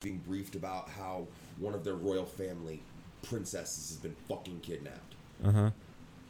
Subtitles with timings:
[0.00, 1.26] being briefed about how
[1.58, 2.80] one of their royal family
[3.22, 5.14] princesses has been fucking kidnapped.
[5.44, 5.70] Uh huh.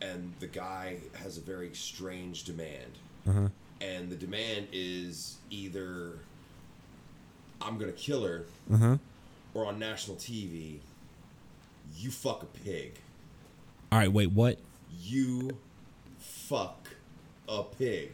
[0.03, 2.91] And the guy has a very strange demand.
[3.29, 3.49] Uh huh.
[3.81, 6.19] And the demand is either
[7.63, 8.97] I'm gonna kill her Uh huh.
[9.55, 10.79] or on national TV,
[11.97, 12.95] you fuck a pig.
[13.93, 14.13] All right.
[14.13, 14.33] Wait.
[14.33, 14.59] What?
[15.01, 15.51] You
[16.19, 16.89] fuck
[17.49, 18.11] a pig.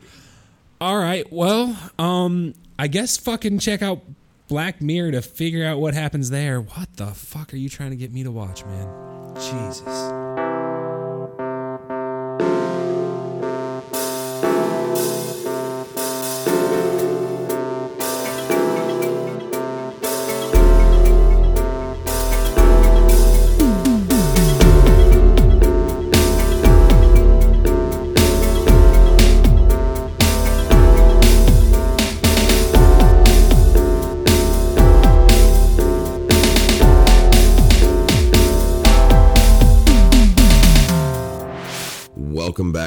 [0.83, 1.31] All right.
[1.33, 4.03] Well, um, I guess fucking check out
[4.49, 6.61] Black Mirror to figure out what happens there.
[6.61, 9.35] What the fuck are you trying to get me to watch, man?
[9.35, 10.16] Jesus.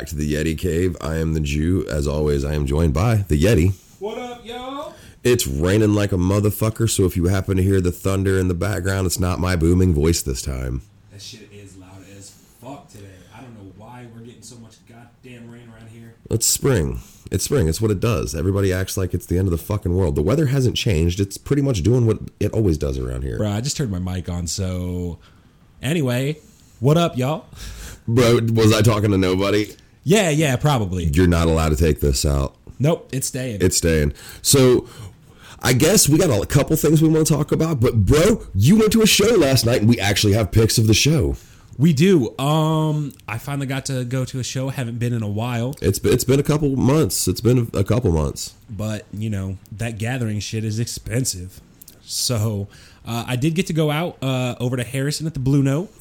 [0.09, 0.97] To the Yeti Cave.
[1.01, 1.87] I am the Jew.
[1.87, 3.73] As always, I am joined by the Yeti.
[3.99, 4.95] What up, y'all?
[5.23, 8.53] It's raining like a motherfucker, so if you happen to hear the thunder in the
[8.55, 10.81] background, it's not my booming voice this time.
[11.11, 13.05] That shit is loud as fuck today.
[13.35, 16.15] I don't know why we're getting so much goddamn rain around here.
[16.31, 17.01] It's spring.
[17.29, 17.67] It's spring.
[17.67, 18.33] It's what it does.
[18.33, 20.15] Everybody acts like it's the end of the fucking world.
[20.15, 21.19] The weather hasn't changed.
[21.19, 23.37] It's pretty much doing what it always does around here.
[23.37, 25.19] Bro, I just turned my mic on, so
[25.83, 26.39] anyway,
[26.79, 27.45] what up, y'all?
[28.07, 29.75] Bro, was I talking to nobody?
[30.03, 31.05] Yeah, yeah, probably.
[31.05, 32.55] You're not allowed to take this out.
[32.79, 33.59] Nope, it's staying.
[33.61, 34.13] It's staying.
[34.41, 34.87] So
[35.61, 38.77] I guess we got a couple things we want to talk about, but bro, you
[38.77, 41.35] went to a show last night and we actually have pics of the show.
[41.77, 42.37] we do.
[42.39, 44.69] Um, I finally got to go to a show.
[44.69, 47.27] Haven't been in a while, It's it's been a couple months.
[47.27, 48.53] It's been a couple months.
[48.69, 51.59] but you know that gathering shit is expensive.
[52.01, 52.67] So
[53.05, 55.91] uh, I did get to go out uh, over to Harrison at the Blue Note.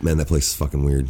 [0.00, 1.08] Man, that place is fucking weird.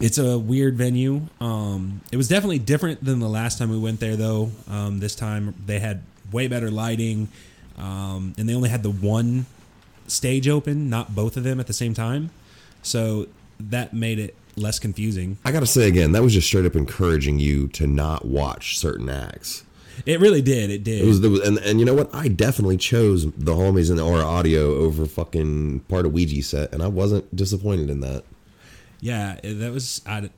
[0.00, 1.22] It's a weird venue.
[1.40, 4.50] Um, it was definitely different than the last time we went there, though.
[4.68, 6.02] Um, this time they had
[6.32, 7.28] way better lighting,
[7.76, 9.46] um, and they only had the one
[10.06, 12.30] stage open, not both of them at the same time.
[12.82, 13.28] So
[13.58, 15.38] that made it less confusing.
[15.44, 19.08] I gotta say again, that was just straight up encouraging you to not watch certain
[19.08, 19.64] acts.
[20.06, 20.70] It really did.
[20.70, 21.02] It did.
[21.02, 22.14] It was, was and and you know what?
[22.14, 26.82] I definitely chose the homies and or audio over fucking part of Ouija set, and
[26.82, 28.24] I wasn't disappointed in that.
[29.00, 30.02] Yeah, that was.
[30.06, 30.30] I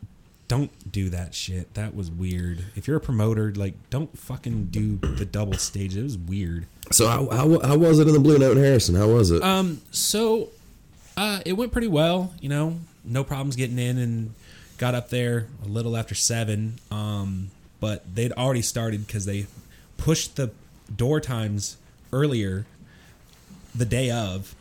[0.49, 1.73] don't do that shit.
[1.75, 2.65] That was weird.
[2.77, 5.97] If you're a promoter, like, don't fucking do the double stage.
[5.97, 6.67] It was weird.
[6.91, 8.95] So how, how, how was it in the Blue Note in Harrison?
[8.95, 9.43] How was it?
[9.43, 10.51] Um, so
[11.17, 12.35] uh, it went pretty well.
[12.41, 14.35] You know, no problems getting in, and
[14.79, 16.79] got up there a little after seven.
[16.91, 19.47] Um, but they'd already started because they
[19.97, 20.51] pushed the
[20.95, 21.79] door times
[22.13, 22.67] earlier,
[23.75, 24.55] the day of,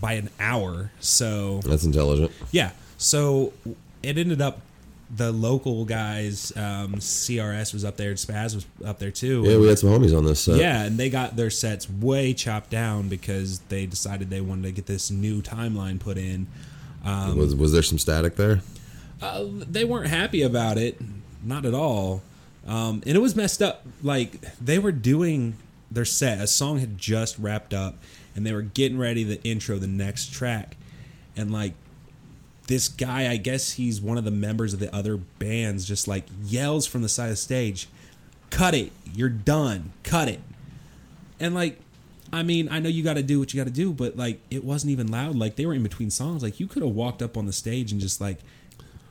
[0.00, 0.92] by an hour.
[0.98, 2.32] So That's intelligent.
[2.52, 3.54] yeah, so
[4.02, 4.60] it ended up.
[5.10, 9.42] The local guys, um, CRS was up there, and Spaz was up there too.
[9.46, 10.56] Yeah, we had some homies on this set.
[10.58, 14.72] Yeah, and they got their sets way chopped down because they decided they wanted to
[14.72, 16.46] get this new timeline put in.
[17.06, 18.60] Um, was was there some static there?
[19.22, 21.00] uh, they weren't happy about it,
[21.42, 22.20] not at all.
[22.66, 23.86] Um, and it was messed up.
[24.02, 25.56] Like they were doing
[25.90, 27.96] their set, a song had just wrapped up,
[28.36, 30.76] and they were getting ready to intro the next track,
[31.34, 31.72] and like
[32.68, 36.24] this guy, I guess he's one of the members of the other bands, just like
[36.44, 37.88] yells from the side of the stage,
[38.50, 38.92] "Cut it!
[39.12, 39.92] You're done!
[40.04, 40.40] Cut it!"
[41.40, 41.80] And like,
[42.32, 44.40] I mean, I know you got to do what you got to do, but like,
[44.50, 45.34] it wasn't even loud.
[45.34, 46.42] Like they were in between songs.
[46.42, 48.38] Like you could have walked up on the stage and just like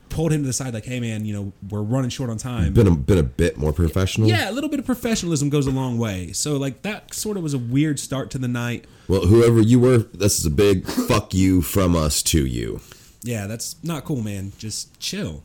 [0.09, 2.73] pulled him to the side, like, "Hey, man, you know, we're running short on time."
[2.73, 4.27] Been a been a bit more professional.
[4.27, 6.31] yeah, a little bit of professionalism goes a long way.
[6.31, 8.85] So like that sort of was a weird start to the night.
[9.07, 12.81] Well, whoever you were, this is a big fuck you from us to you.
[13.23, 14.51] Yeah, that's not cool, man.
[14.57, 15.43] Just chill.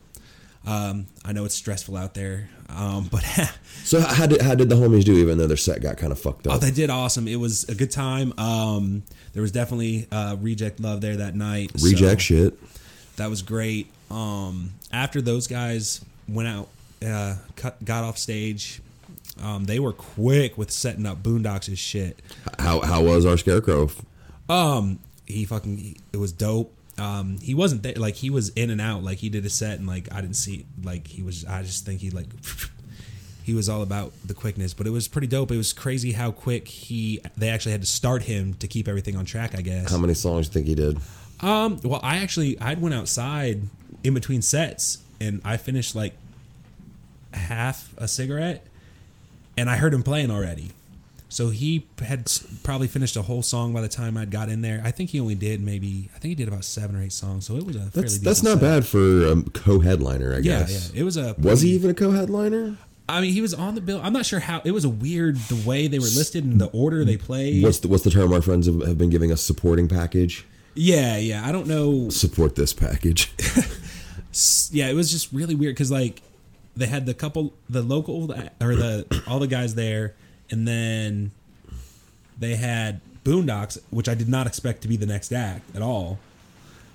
[0.65, 3.23] Um, I know it's stressful out there, um, but
[3.83, 5.13] So how did how did the homies do?
[5.17, 7.27] Even though their set got kind of fucked up, oh, they did awesome.
[7.27, 8.33] It was a good time.
[8.39, 9.03] Um,
[9.33, 11.71] there was definitely uh, reject love there that night.
[11.77, 12.57] so Reject shit.
[13.17, 13.87] that was great.
[14.09, 15.99] Um, after those guys
[16.29, 16.69] went out,
[17.05, 18.81] uh, cut, got off stage.
[19.41, 22.21] Um, they were quick with setting up Boondox' shit.
[22.59, 23.89] How how was our scarecrow?
[24.47, 26.73] Um, he fucking it was dope.
[26.97, 29.03] Um, he wasn't there like he was in and out.
[29.03, 31.45] Like he did a set and like I didn't see like he was.
[31.45, 32.27] I just think he like
[33.43, 35.51] he was all about the quickness, but it was pretty dope.
[35.51, 39.15] It was crazy how quick he they actually had to start him to keep everything
[39.15, 39.55] on track.
[39.57, 39.91] I guess.
[39.91, 40.99] How many songs do you think he did?
[41.41, 43.63] Um, well, I actually I went outside
[44.03, 46.13] in between sets and I finished like
[47.33, 48.65] half a cigarette,
[49.57, 50.71] and I heard him playing already.
[51.33, 52.31] So he had
[52.61, 54.81] probably finished a whole song by the time I'd got in there.
[54.85, 57.47] I think he only did maybe I think he did about seven or eight songs.
[57.47, 58.61] So it was a fairly That's that's not set.
[58.61, 60.71] bad for a co-headliner, I Yeah, guess.
[60.89, 60.95] yeah.
[60.95, 61.01] Yeah.
[61.01, 62.77] It was a Was he even a co-headliner?
[63.09, 63.99] I mean, he was on the bill.
[64.03, 64.61] I'm not sure how.
[64.63, 67.63] It was a weird the way they were listed and the order they played.
[67.63, 69.41] What's the what's the term our friends have, have been giving us?
[69.41, 70.45] Supporting package.
[70.75, 71.45] yeah, yeah.
[71.47, 72.09] I don't know.
[72.09, 73.31] Support this package.
[74.71, 76.21] yeah, it was just really weird because like
[76.75, 78.31] they had the couple, the local
[78.61, 80.15] or the all the guys there,
[80.53, 81.31] and then
[82.37, 86.19] they had Boondox, which I did not expect to be the next act at all.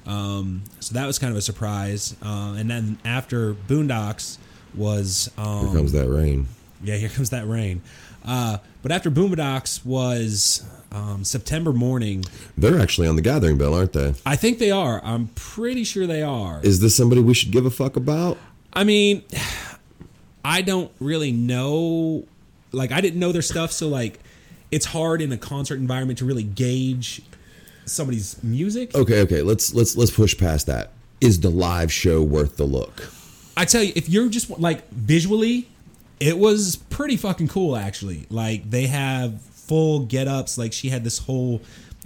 [0.06, 2.14] Um, so that was kind of a surprise.
[2.22, 4.38] Uh, and then after Boondox
[4.74, 6.46] was um, Here comes that rain.
[6.84, 7.82] yeah, here comes that rain.
[8.24, 12.24] Uh, but after Boondox was um, September Mourning.
[12.56, 14.14] They're actually on the gathering bill, aren't they?
[14.24, 15.02] I think they are.
[15.04, 16.60] I'm pretty sure they are.
[16.62, 18.38] Is this somebody we should give a fuck about?
[18.72, 19.24] I mean,
[20.44, 22.24] I don't really know.
[22.72, 24.20] Like, I didn't know their stuff, so like,
[24.70, 27.22] it's hard in a concert environment to really gauge
[27.86, 28.94] somebody's music.
[28.94, 29.42] Okay, okay.
[29.42, 30.92] Let's let's let's push past that.
[31.20, 33.10] Is the live show worth the look?
[33.56, 35.68] I tell you, if you're just like visually,
[36.20, 37.76] it was pretty fucking cool.
[37.76, 40.58] Actually, like they have full get ups.
[40.58, 41.60] Like she had this whole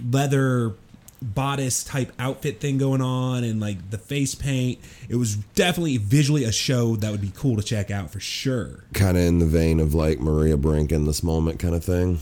[0.09, 0.73] leather
[1.23, 4.79] bodice type outfit thing going on, and like the face paint.
[5.09, 8.83] It was definitely visually a show that would be cool to check out for sure.
[8.93, 12.19] Kind of in the vein of like Maria Brink in this moment kind of thing.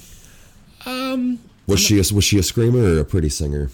[0.85, 3.69] Um, Was she a, was she a screamer or a pretty singer?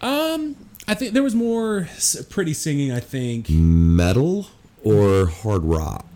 [0.00, 0.56] um,
[0.86, 1.88] I think there was more
[2.30, 2.92] pretty singing.
[2.92, 3.48] I think.
[3.50, 4.46] Metal
[4.82, 6.06] or hard rock?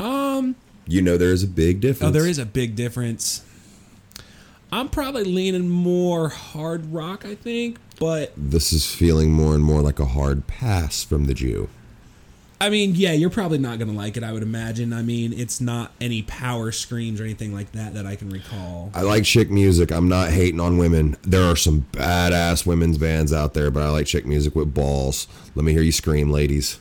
[0.00, 2.08] Um, You know there is a big difference.
[2.08, 3.42] oh, there is a big difference.
[4.70, 7.24] I'm probably leaning more hard rock.
[7.24, 11.34] I think, but This is feeling more and more like a hard pass from the
[11.34, 11.68] Jew.
[12.60, 14.92] I mean, yeah, you're probably not going to like it, I would imagine.
[14.92, 18.90] I mean, it's not any power screams or anything like that that I can recall.
[18.94, 19.92] I like chick music.
[19.92, 21.16] I'm not hating on women.
[21.22, 25.28] There are some badass women's bands out there, but I like chick music with balls.
[25.54, 26.80] Let me hear you scream, ladies.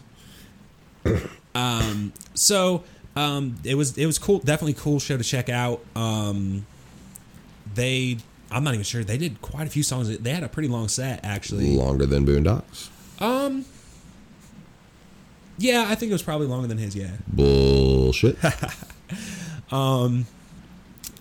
[1.56, 2.84] Um, so,
[3.16, 5.84] um, it was it was cool, definitely cool show to check out.
[5.96, 6.68] Um,
[7.78, 8.18] they
[8.52, 10.18] I'm not even sure they did quite a few songs.
[10.18, 11.76] They had a pretty long set actually.
[11.76, 12.90] Longer than Boondox.
[13.22, 13.64] Um
[15.58, 17.12] Yeah, I think it was probably longer than his, yeah.
[17.28, 18.38] Bullshit.
[19.72, 20.26] Um,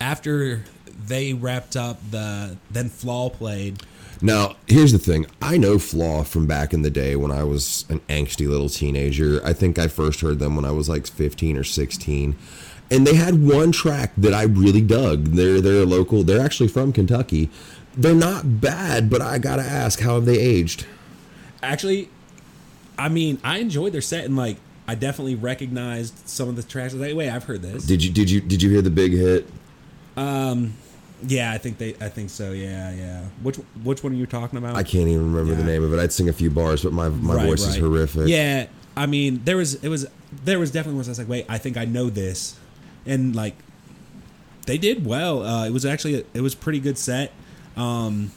[0.01, 0.63] after
[1.07, 3.83] they wrapped up the then Flaw played.
[4.23, 5.27] Now, here's the thing.
[5.43, 9.41] I know Flaw from back in the day when I was an angsty little teenager.
[9.45, 12.37] I think I first heard them when I was like 15 or 16.
[12.91, 15.25] And they had one track that I really dug.
[15.27, 16.23] They're they're local.
[16.23, 17.51] They're actually from Kentucky.
[17.97, 20.87] They're not bad, but I got to ask, how have they aged?
[21.63, 22.11] Actually,
[22.99, 26.95] I mean, I enjoyed their set and like I definitely recognized some of the tracks.
[26.95, 27.85] Like, wait, I've heard this.
[27.87, 29.49] Did you did you did you hear the big hit?
[30.17, 30.75] Um,
[31.27, 31.95] Yeah, I think they.
[32.01, 32.53] I think so.
[32.53, 33.25] Yeah, yeah.
[33.43, 34.77] Which which one are you talking about?
[34.77, 35.99] I can't even remember the name of it.
[35.99, 38.29] I'd sing a few bars, but my my Right, voice is horrific.
[38.29, 38.67] Yeah,
[38.97, 40.07] I mean, there was it was
[40.45, 42.57] there was definitely ones I was like, wait, I think I know this,
[43.07, 43.55] and like
[44.67, 45.45] they did well.
[45.45, 47.33] Uh, it was actually a, it was pretty good set.
[47.77, 48.33] Um,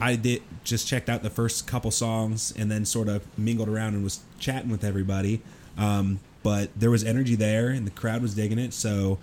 [0.00, 3.94] I did just checked out the first couple songs and then sort of mingled around
[3.94, 5.40] and was chatting with everybody.
[5.76, 9.18] Um, but there was energy there and the crowd was digging it, so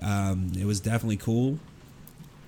[0.00, 1.58] um, it was definitely cool.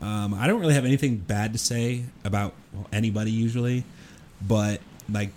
[0.01, 2.55] Um, I don't really have anything bad to say about
[2.93, 3.85] anybody usually,
[4.47, 5.31] but like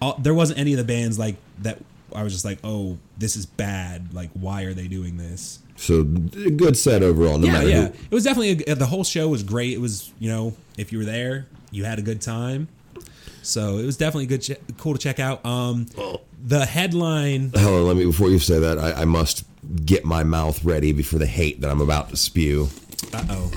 [0.00, 1.78] all, there wasn't any of the bands like that.
[2.14, 4.14] I was just like, oh, this is bad.
[4.14, 5.60] Like, why are they doing this?
[5.76, 6.04] So a
[6.50, 7.38] good set overall.
[7.38, 7.86] No yeah, matter yeah.
[7.88, 7.94] who.
[8.10, 9.72] It was definitely a, the whole show was great.
[9.72, 12.68] It was you know if you were there, you had a good time.
[13.42, 15.44] So it was definitely good, che- cool to check out.
[15.46, 15.86] Um,
[16.42, 17.52] the headline.
[17.56, 18.78] Hold on, let me before you say that.
[18.78, 19.44] I, I must
[19.84, 22.68] get my mouth ready before the hate that I'm about to spew.
[23.12, 23.52] Uh oh.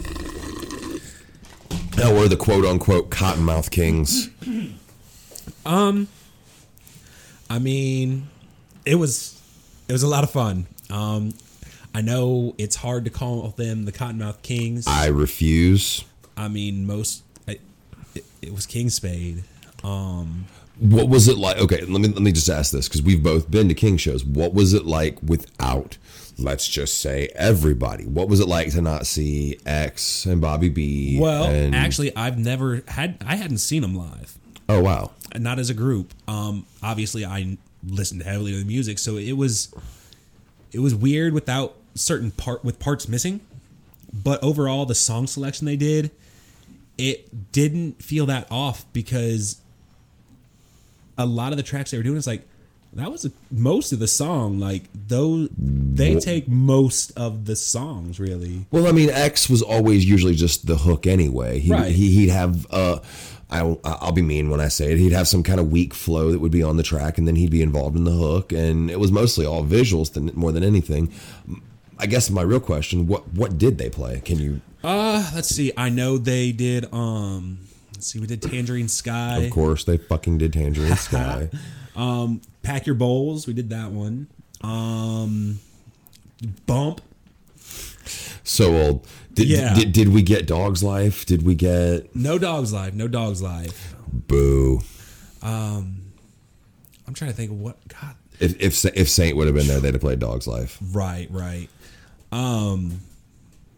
[1.97, 4.29] Now we're the quote unquote Kottonmouth Kings.
[5.65, 6.07] Um,
[7.49, 8.29] I mean,
[8.85, 9.39] it was
[9.87, 10.67] it was a lot of fun.
[10.89, 11.33] Um,
[11.93, 14.85] I know it's hard to call them the Kottonmouth Kings.
[14.87, 16.05] I refuse.
[16.37, 17.59] I mean, most I,
[18.15, 19.43] it, it was King Spade.
[19.83, 20.45] Um,
[20.79, 21.57] What was it like?
[21.57, 24.23] Okay, let me let me just ask this because we've both been to King shows.
[24.23, 25.97] What was it like without?
[26.37, 28.05] Let's just say everybody.
[28.05, 31.19] What was it like to not see X and Bobby B?
[31.19, 34.37] well, and- actually, I've never had I hadn't seen them live,
[34.69, 36.13] oh wow, not as a group.
[36.27, 39.73] Um, obviously, I listened heavily to the music, so it was
[40.71, 43.41] it was weird without certain part with parts missing.
[44.13, 46.11] But overall, the song selection they did,
[46.97, 49.61] it didn't feel that off because
[51.17, 52.45] a lot of the tracks they were doing is like
[52.93, 54.59] That was a, most of the song.
[54.59, 58.19] Like those, they take most of the songs.
[58.19, 61.59] Really, Well, I mean, X was always usually just the hook anyway.
[61.59, 61.91] He, Right.
[61.93, 62.99] he he'd have uh,
[63.49, 64.97] I I'll be mean when I say it.
[64.97, 67.35] He'd have some kind of weak flow that would be on the track, and then
[67.37, 70.63] he'd be involved in the hook, and it was mostly all visuals than more than
[70.63, 71.13] anything.
[71.97, 74.19] I guess my real question: what what did they play?
[74.19, 74.59] Can you?
[74.83, 75.71] uh, let's see.
[75.77, 76.91] I know they did.
[76.93, 77.59] Um,
[77.93, 78.19] let's see.
[78.19, 79.37] We did Tangerine Sky.
[79.43, 81.49] Of course, they fucking did Tangerine Sky.
[82.01, 83.45] Um, Pack Your Bowls.
[83.47, 84.27] We did that one.
[84.61, 85.59] Um,
[86.65, 87.01] Bump.
[88.43, 89.07] so old.
[89.33, 89.73] Did, Yeah.
[89.75, 91.25] did did we get Dog's Life?
[91.25, 92.93] Did we get No Dogs life?
[92.93, 93.95] No Dogs life.
[94.11, 94.81] Boo?
[95.41, 96.01] Um,
[97.07, 97.77] I'm trying to think of what.
[97.87, 98.15] God.
[98.39, 100.77] If if if Saint would have been there, they'd have played Dog's Life.
[100.91, 101.27] Right.
[101.31, 101.69] Right.
[102.31, 103.01] Um.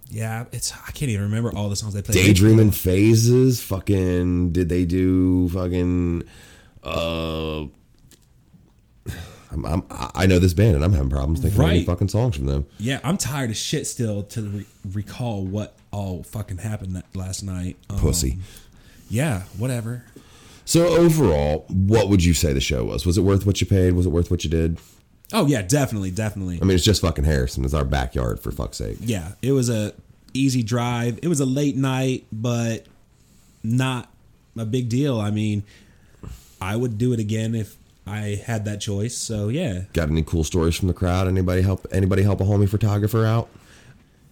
[0.10, 2.16] Yeah, it's I can't even remember all the songs they played.
[2.16, 3.62] Daydreaming phases.
[3.64, 6.24] Fucking did they do fucking?
[6.84, 7.66] Uh,
[9.54, 12.36] I'm, I'm I know this band and I'm having problems thinking of any fucking songs
[12.36, 12.66] from them.
[12.80, 17.44] Yeah, I'm tired of shit still to re- recall what all fucking happened that last
[17.44, 17.78] night.
[17.90, 18.38] Um, Pussy.
[19.10, 20.06] Yeah, whatever.
[20.66, 23.06] So overall, what would you say the show was?
[23.06, 23.94] Was it worth what you paid?
[23.94, 24.80] Was it worth what you did?
[25.32, 26.60] Oh yeah, definitely, definitely.
[26.62, 27.66] I mean, it's just fucking Harrison.
[27.66, 28.98] It's our backyard for fuck's sake.
[29.02, 29.94] Yeah, it was a
[30.34, 31.20] easy drive.
[31.22, 32.86] It was a late night, but
[33.64, 34.10] not
[34.58, 35.20] a big deal.
[35.20, 35.64] I mean,
[36.62, 39.16] I would do it again if I had that choice.
[39.18, 41.28] So yeah, Got any cool stories from the crowd?
[41.28, 41.86] Anybody help?
[41.92, 43.50] Anybody help a homie photographer out?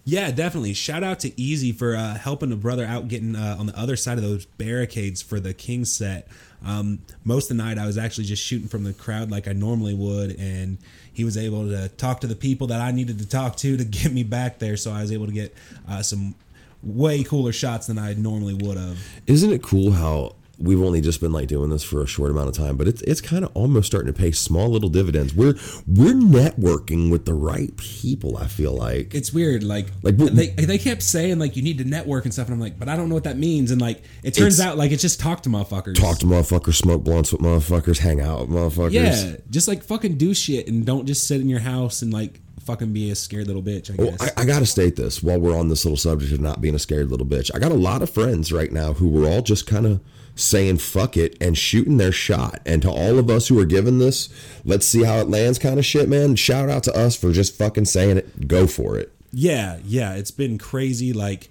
[0.04, 0.74] yeah, definitely.
[0.74, 3.96] Shout out to Easy for uh, helping a brother out, getting uh, on the other
[3.96, 6.28] side of those barricades for the King set.
[6.66, 9.54] Um, most of the night, I was actually just shooting from the crowd like I
[9.54, 10.78] normally would, and
[11.14, 13.86] he was able to talk to the people that I needed to talk to to
[14.00, 14.76] get me back there.
[14.76, 15.54] So I was able to get
[15.88, 16.36] uh, some
[16.84, 18.98] way cooler shots than I normally would have.
[19.28, 22.50] Isn't it cool how we've only just been like doing this for a short amount
[22.50, 25.34] of time, but it's it's kind of almost starting to pay small little dividends.
[25.34, 25.56] We're
[25.88, 28.38] we're networking with the right people.
[28.38, 29.64] I feel like it's weird.
[29.64, 32.60] Like, Like, they they kept saying like you need to network and stuff, and I'm
[32.60, 33.72] like, but I don't know what that means.
[33.72, 35.96] And like, it turns out like it's just talk to motherfuckers.
[35.96, 38.92] talk to motherfuckers, smoke blunts with motherfuckers, hang out with motherfuckers.
[38.92, 42.40] yeah, just like fucking do shit and don't just sit in your house and like
[42.72, 43.92] fucking be a scared little bitch.
[43.92, 44.16] I Well.
[44.20, 46.76] I, I got to state this while we're on this little subject of not being
[46.76, 47.52] a scared little bitch.
[47.54, 50.02] I got a lot of friends right now who were all just kind of
[50.36, 52.62] saying fuck it and shooting their shot.
[52.66, 54.30] And to all of us who are giving this,
[54.64, 56.36] let's see how it lands kind of shit, man.
[56.36, 58.48] Shout out to us for just fucking saying it.
[58.48, 59.12] Go for it.
[59.34, 61.12] yeah, yeah, it's been crazy.
[61.12, 61.50] Like,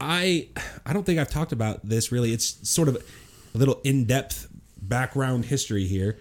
[0.00, 0.48] I
[0.86, 2.32] I don't think I've talked about this really.
[2.32, 2.96] It's sort of
[3.54, 4.48] a little in depth
[4.80, 6.18] background history here.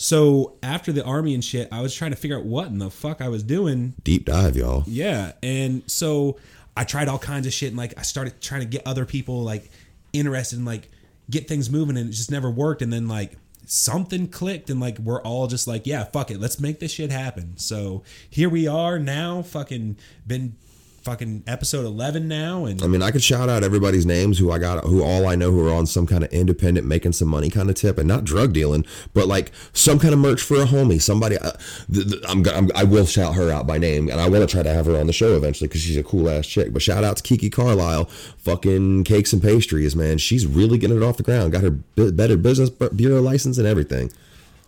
[0.00, 2.90] So after the army and shit, I was trying to figure out what in the
[2.90, 4.82] fuck I was doing Deep dive, y'all.
[4.86, 6.38] Yeah, and so
[6.74, 9.42] I tried all kinds of shit, and like I started trying to get other people
[9.42, 9.70] like
[10.14, 10.88] interested and like
[11.28, 12.80] get things moving, and it just never worked.
[12.80, 13.32] And then like
[13.66, 17.10] something clicked, and like we're all just like, yeah, fuck it, let's make this shit
[17.10, 17.58] happen.
[17.58, 20.56] So here we are now, fucking been
[21.02, 24.58] fucking episode eleven now, and I mean, I could shout out everybody's names who I
[24.58, 27.50] got, who all I know who are on some kind of independent, making some money
[27.50, 30.64] kind of tip, and not drug dealing, but like some kind of merch for a
[30.64, 31.00] homie.
[31.00, 31.52] Somebody, uh,
[31.92, 34.52] th- th- I'm, I'm, I will shout her out by name, and I want to
[34.52, 36.72] try to have her on the show eventually because she's a cool ass chick.
[36.72, 38.04] But shout out to Kiki Carlisle,
[38.38, 40.18] fucking cakes and pastries, man.
[40.18, 41.52] She's really getting it off the ground.
[41.52, 44.12] Got her b- better business bureau license and everything.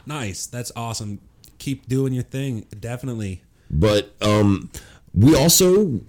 [0.07, 1.21] nice, that's awesome.
[1.59, 3.43] Keep doing your thing, definitely.
[3.71, 4.71] But um,
[5.15, 6.01] we also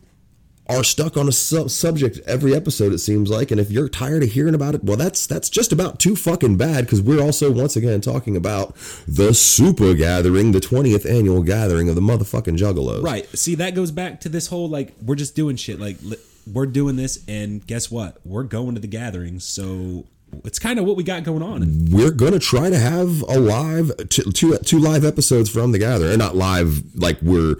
[0.67, 2.93] are stuck on a su- subject every episode.
[2.93, 5.71] It seems like, and if you're tired of hearing about it, well, that's that's just
[5.71, 8.75] about too fucking bad because we're also once again talking about
[9.07, 13.03] the Super Gathering, the 20th annual gathering of the motherfucking Juggalos.
[13.03, 13.27] Right.
[13.37, 15.79] See, that goes back to this whole like we're just doing shit.
[15.79, 16.17] Like li-
[16.51, 18.17] we're doing this, and guess what?
[18.25, 19.43] We're going to the gatherings.
[19.45, 20.05] So
[20.45, 21.87] it's kind of what we got going on.
[21.91, 26.17] We're gonna try to have a live two, two, two live episodes from the gathering,
[26.17, 27.55] not live like we're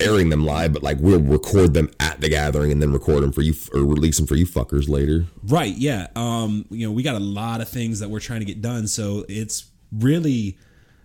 [0.00, 3.32] airing them live, but like we'll record them at the gathering and then record them
[3.32, 5.26] for you or release them for you fuckers later.
[5.44, 5.74] Right.
[5.76, 6.08] Yeah.
[6.16, 6.64] Um.
[6.70, 8.86] You know, we got a lot of things that we're trying to get done.
[8.86, 10.58] So it's really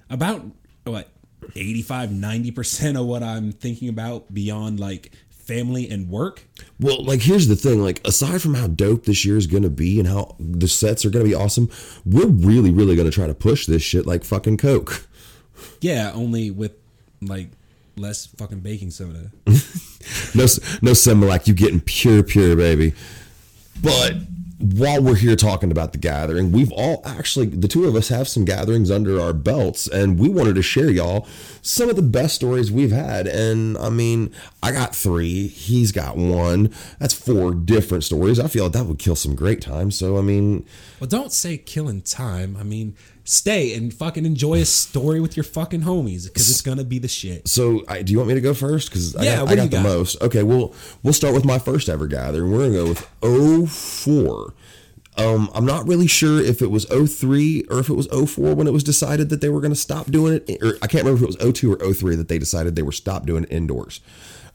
[0.09, 0.43] about
[0.85, 1.09] what
[1.55, 6.45] 85 90 percent of what i'm thinking about beyond like family and work
[6.79, 9.99] Well, like here's the thing, like aside from how dope this year is gonna be
[9.99, 11.69] and how the sets are gonna be awesome,
[12.05, 15.07] we're really, really gonna try to push this shit like fucking Coke.
[15.81, 16.73] yeah only with
[17.21, 17.49] like
[17.99, 19.31] less fucking baking soda
[20.35, 20.43] No,
[20.81, 22.93] no Similac, you getting pure, pure, baby.
[23.81, 24.13] But
[24.59, 28.27] while we're here talking about the gathering, we've all actually the two of us have
[28.27, 31.27] some gatherings under our belts, and we wanted to share y'all
[31.61, 33.27] some of the best stories we've had.
[33.27, 36.73] And I mean, I got three, he's got one.
[36.99, 38.39] That's four different stories.
[38.39, 39.91] I feel like that would kill some great time.
[39.91, 40.65] So I mean,
[40.99, 42.95] well don't say killing time i mean
[43.29, 47.07] stay and fucking enjoy a story with your fucking homies because it's gonna be the
[47.07, 47.47] shit.
[47.47, 48.89] So, I, do you want me to go first?
[48.89, 49.83] Because I Yeah, got, I do got the got?
[49.83, 50.21] most.
[50.21, 52.51] Okay, well, we'll start with my first ever gathering.
[52.51, 54.53] We're gonna go with 04.
[55.17, 58.67] Um, I'm not really sure if it was 03 or if it was 04 when
[58.67, 60.63] it was decided that they were going to stop doing it.
[60.63, 62.93] Or I can't remember if it was 02 or 03 that they decided they were
[62.93, 63.99] stopped doing it indoors.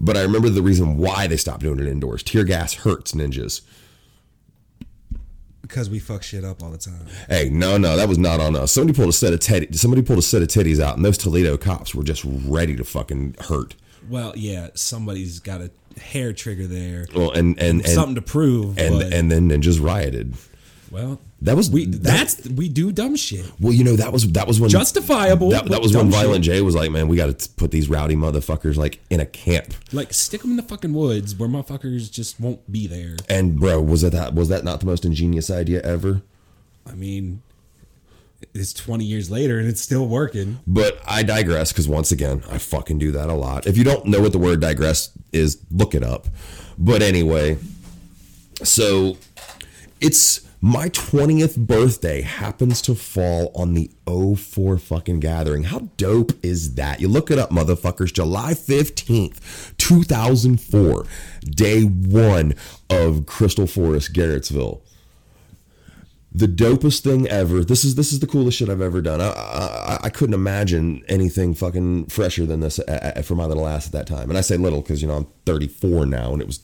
[0.00, 2.23] But I remember the reason why they stopped doing it indoors.
[2.23, 3.61] Tear gas hurts ninjas.
[5.68, 7.06] Because we fuck shit up all the time.
[7.28, 8.71] Hey, no, no, that was not on us.
[8.73, 9.68] Somebody pulled a set of teddy.
[9.73, 12.85] Somebody pulled a set of titties out, and those Toledo cops were just ready to
[12.85, 13.75] fucking hurt.
[14.09, 18.78] Well, yeah, somebody's got a hair trigger there, Well, and and and something to prove.
[18.78, 20.35] and, but, and then ninjas rioted.
[20.90, 23.45] well, That was we that- that's we do dumb shit.
[23.61, 26.55] well, you know that was that was when Justifiable, That, that was when Violent shit.
[26.55, 29.75] J was like, man, we got to put these rowdy motherfuckers like in a camp.
[29.93, 33.17] Like stick them in the fucking woods where motherfuckers just won't be there.
[33.29, 36.23] And bro, was that that was that not the most ingenious idea ever?
[36.87, 37.43] I mean,
[38.55, 40.61] it's 20 years later and it's still working.
[40.67, 43.67] But I digress because once again, I fucking do that a lot.
[43.67, 46.27] If you don't know what the word digress is, look it up.
[46.79, 47.59] But anyway,
[48.63, 49.17] so
[50.01, 55.64] it's my 20th birthday happens to fall on the 04 fucking gathering.
[55.64, 57.02] How dope is that?
[57.02, 58.14] You look it up, motherfuckers.
[58.14, 61.04] July 15th, 2004,
[61.42, 62.54] day one
[62.88, 64.80] of Crystal Forest, Garrettsville
[66.37, 67.62] the dopest thing ever.
[67.64, 69.21] This is this is the coolest shit I've ever done.
[69.21, 73.68] I I, I couldn't imagine anything fucking fresher than this a- a- for my little
[73.68, 74.30] ass at that time.
[74.30, 76.59] And I say little because you know I'm 34 now, and it was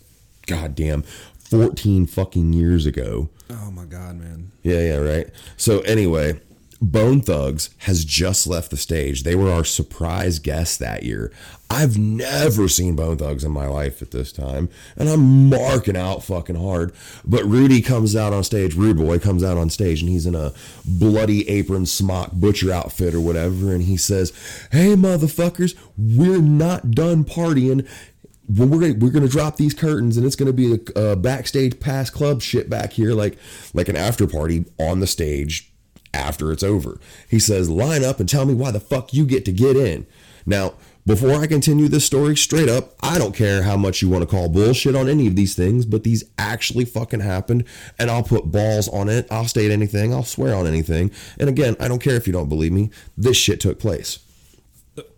[0.49, 1.03] goddamn
[1.39, 3.29] 14 fucking years ago.
[3.51, 4.53] Oh my god, man.
[4.63, 5.31] Yeah, yeah, right.
[5.57, 6.41] So anyway,
[6.81, 9.23] Bone Thugs has just left the stage.
[9.23, 11.33] They were our surprise guest that year.
[11.69, 16.25] I've never seen Bone Thugs in my life at this time, and I'm marking out
[16.25, 16.93] fucking hard.
[17.25, 18.75] But Rudy comes out on stage.
[18.75, 20.53] Rude Boy comes out on stage, and he's in a
[20.85, 24.33] bloody apron smock butcher outfit or whatever, and he says,
[24.73, 27.87] "Hey, motherfuckers, we're not done partying."
[28.57, 31.79] Well, we're gonna we're gonna drop these curtains and it's gonna be a, a backstage
[31.79, 33.39] pass club shit back here, like
[33.75, 35.73] like an after party on the stage
[36.13, 36.99] after it's over.
[37.29, 40.07] He says, line up and tell me why the fuck you get to get in.
[40.45, 40.75] Now,
[41.07, 44.31] before I continue this story straight up, I don't care how much you want to
[44.31, 47.65] call bullshit on any of these things, but these actually fucking happened,
[47.99, 49.27] and I'll put balls on it.
[49.31, 50.13] I'll state anything.
[50.13, 51.11] I'll swear on anything.
[51.39, 52.91] And again, I don't care if you don't believe me.
[53.17, 54.19] This shit took place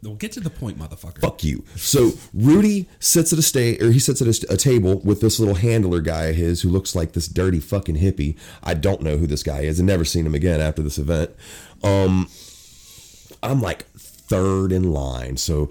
[0.02, 1.20] We'll get to the point, motherfucker.
[1.20, 1.64] fuck you.
[1.76, 5.38] So Rudy sits at a stay, or he sits at a, a table with this
[5.40, 8.36] little handler guy of his who looks like this dirty fucking hippie.
[8.62, 11.30] I don't know who this guy is, and never seen him again after this event.
[11.82, 12.28] Um,
[13.42, 15.70] I'm like third in line, so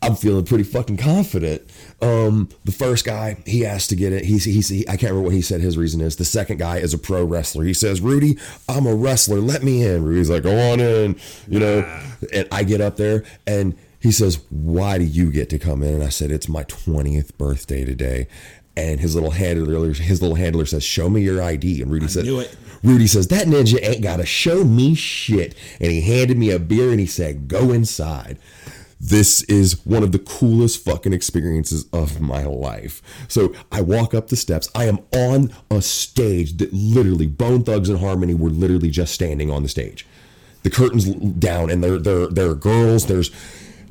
[0.00, 1.62] I'm feeling pretty fucking confident.
[2.00, 4.24] Um, the first guy, he asked to get it.
[4.24, 6.16] He's, he's, he, I can't remember what he said his reason is.
[6.16, 7.64] The second guy is a pro wrestler.
[7.64, 9.40] He says, Rudy, I'm a wrestler.
[9.40, 10.04] Let me in.
[10.04, 11.16] Rudy's like, go on in,
[11.48, 12.00] you know.
[12.32, 15.94] And I get up there and he says, why do you get to come in?
[15.94, 18.28] And I said, it's my 20th birthday today.
[18.76, 22.26] And his little handler, his little handler says, "Show me your ID." And Rudy said,
[22.26, 22.56] knew it.
[22.82, 25.54] Rudy says, That ninja ain't got to show me shit.
[25.80, 28.38] And he handed me a beer and he said, Go inside.
[29.00, 33.00] This is one of the coolest fucking experiences of my life.
[33.28, 34.68] So I walk up the steps.
[34.74, 39.68] I am on a stage that literally Bone Thugs-n-Harmony were literally just standing on the
[39.68, 40.04] stage.
[40.64, 43.30] The curtains down, and there, there, there are girls, there's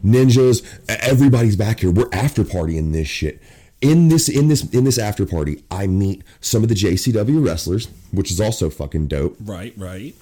[0.03, 1.91] ninjas, everybody's back here.
[1.91, 3.41] We're after partying this shit
[3.79, 7.87] in this in this in this after party i meet some of the jcw wrestlers
[8.11, 10.15] which is also fucking dope Right, right.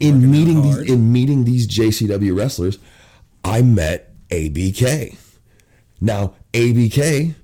[0.00, 2.78] in meeting these in meeting these jcw wrestlers
[3.44, 5.16] i met abk
[6.00, 7.34] now abk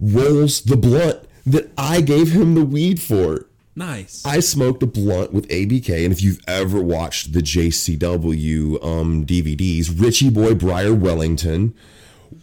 [0.00, 4.26] rolls the blunt that i gave him the weed for Nice.
[4.26, 10.02] I smoked a blunt with ABK, and if you've ever watched the JCW um, DVDs,
[10.02, 11.76] Richie Boy Briar Wellington,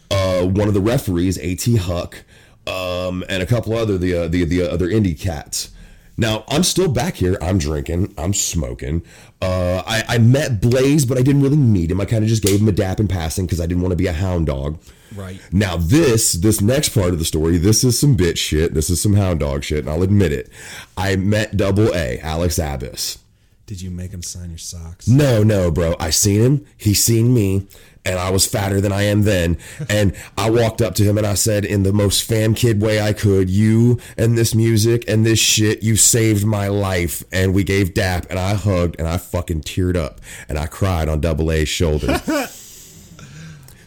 [0.09, 2.23] uh, one of the referees, AT Huck,
[2.65, 5.71] um, and a couple other the uh, the the other indie cats.
[6.17, 7.37] Now I'm still back here.
[7.41, 8.13] I'm drinking.
[8.17, 9.03] I'm smoking.
[9.41, 11.99] Uh, I, I met Blaze, but I didn't really meet him.
[12.01, 13.97] I kind of just gave him a dap in passing because I didn't want to
[13.97, 14.79] be a hound dog.
[15.15, 15.39] Right.
[15.51, 18.73] Now this this next part of the story, this is some bitch shit.
[18.73, 20.49] This is some hound dog shit, and I'll admit it.
[20.97, 23.19] I met Double A, Alex Abbiss.
[23.65, 25.07] Did you make him sign your socks?
[25.07, 25.95] No, no, bro.
[25.99, 26.65] I seen him.
[26.77, 27.67] He seen me,
[28.05, 29.57] and I was fatter than I am then.
[29.89, 32.99] And I walked up to him and I said, in the most fam kid way
[33.01, 37.63] I could, "You and this music and this shit, you saved my life." And we
[37.63, 41.51] gave dap, and I hugged, and I fucking teared up, and I cried on Double
[41.51, 42.21] A's shoulder.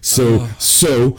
[0.00, 0.48] So, uh.
[0.58, 1.18] so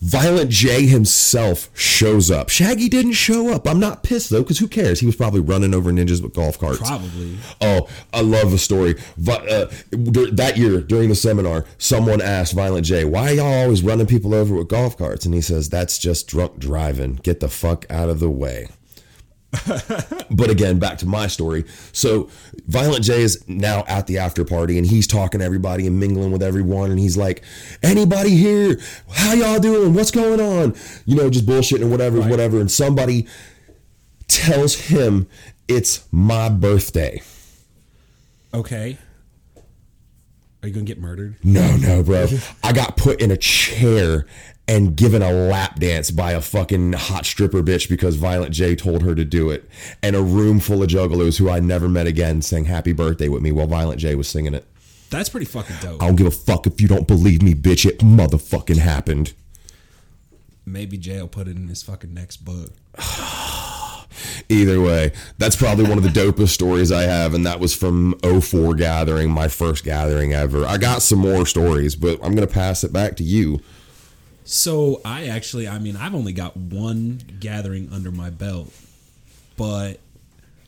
[0.00, 2.48] Violent J himself shows up.
[2.48, 3.68] Shaggy didn't show up.
[3.68, 5.00] I'm not pissed though, because who cares?
[5.00, 6.78] He was probably running over ninjas with golf carts.
[6.78, 7.36] Probably.
[7.60, 8.94] Oh, I love the story.
[9.18, 14.06] Uh, that year during the seminar, someone asked Violent J, "Why are y'all always running
[14.06, 17.20] people over with golf carts?" And he says, "That's just drunk driving.
[17.22, 18.68] Get the fuck out of the way."
[20.30, 21.64] but again, back to my story.
[21.92, 22.28] So,
[22.66, 26.30] Violent J is now at the after party and he's talking to everybody and mingling
[26.30, 26.90] with everyone.
[26.90, 27.42] And he's like,
[27.82, 28.80] Anybody here?
[29.10, 29.92] How y'all doing?
[29.94, 30.74] What's going on?
[31.04, 32.60] You know, just bullshitting and whatever, whatever.
[32.60, 33.26] And somebody
[34.28, 35.26] tells him
[35.66, 37.20] it's my birthday.
[38.54, 38.98] Okay.
[40.62, 41.36] Are you gonna get murdered?
[41.42, 42.26] No, no, bro.
[42.62, 44.26] I got put in a chair
[44.68, 49.02] and given a lap dance by a fucking hot stripper bitch because Violent J told
[49.02, 49.68] her to do it.
[50.02, 53.42] And a room full of juggalos who I never met again sang happy birthday with
[53.42, 54.64] me while Violent J was singing it.
[55.10, 56.00] That's pretty fucking dope.
[56.00, 57.84] I don't give a fuck if you don't believe me, bitch.
[57.84, 59.32] It motherfucking happened.
[60.64, 62.70] Maybe Jay will put it in his fucking next book.
[64.48, 68.18] Either way, that's probably one of the dopest stories I have, and that was from
[68.20, 70.64] 04 gathering, my first gathering ever.
[70.64, 73.60] I got some more stories, but I'm gonna pass it back to you.
[74.50, 78.72] So I actually, I mean, I've only got one gathering under my belt,
[79.56, 80.00] but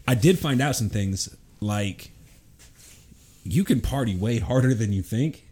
[0.07, 2.13] I did find out some things like
[3.43, 5.49] you can party way harder than you think.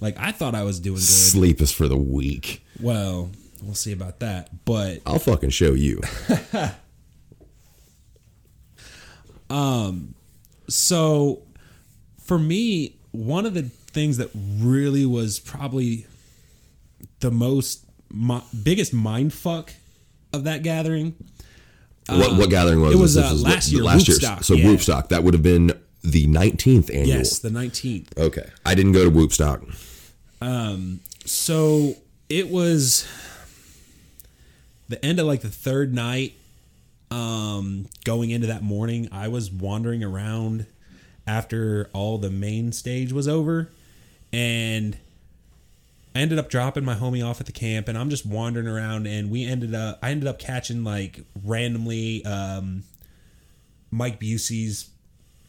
[0.00, 1.04] Like I thought I was doing good.
[1.04, 2.66] Sleep is for the weak.
[2.80, 3.30] Well,
[3.62, 4.64] we'll see about that.
[4.64, 6.00] But I'll fucking show you.
[9.48, 10.16] um
[10.68, 11.42] so
[12.24, 16.06] for me, one of the things that really was probably
[17.20, 19.72] the most mi- biggest mind fuck
[20.32, 21.14] of that gathering
[22.08, 23.24] what, what gathering was it was, this?
[23.24, 24.08] uh, This last year, Last.
[24.08, 24.64] Whoopstock, So yeah.
[24.64, 25.08] Whoopstock.
[25.10, 27.06] That would have been the 19th annual.
[27.18, 28.48] yes the 19th Okay.
[28.66, 29.62] I didn't go to Whoopstock.
[30.40, 31.94] Um, so
[32.28, 33.06] it was
[34.88, 36.34] the end of like the third night
[37.12, 40.64] um going into that morning i was wandering around
[41.26, 43.68] after all the main stage was over
[44.32, 44.96] and
[46.14, 49.06] i ended up dropping my homie off at the camp and i'm just wandering around
[49.06, 52.82] and we ended up i ended up catching like randomly um
[53.90, 54.90] mike busey's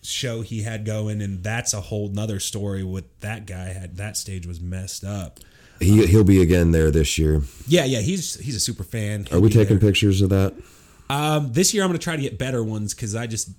[0.04, 4.18] show he had going and that's a whole nother story what that guy had that
[4.18, 5.40] stage was messed up
[5.80, 7.42] He, he'll be again there this year.
[7.68, 10.56] yeah yeah he's he's a super fan Are we taking pictures of that?
[11.10, 13.52] um this year i'm gonna try to get better ones because i just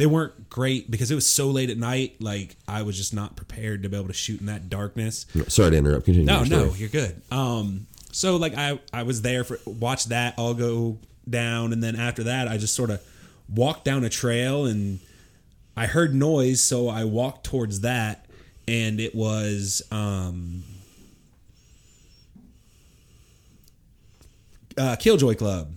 [0.00, 3.36] they weren't great because it was so late at night like i was just not
[3.36, 6.06] prepared to be able to shoot in that darkness Sorry to interrupt.
[6.06, 6.26] Continue.
[6.26, 10.38] no your no you're good um so like i i was there for watch that
[10.38, 10.96] all go
[11.28, 13.02] down and then after that i just sort of
[13.54, 15.00] walked down a trail and
[15.76, 18.24] i heard noise so i walked towards that
[18.66, 20.64] and it was um
[24.78, 25.70] uh killjoy club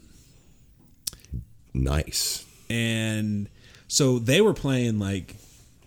[1.75, 2.45] Nice.
[2.69, 3.49] and
[3.93, 5.35] so they were playing like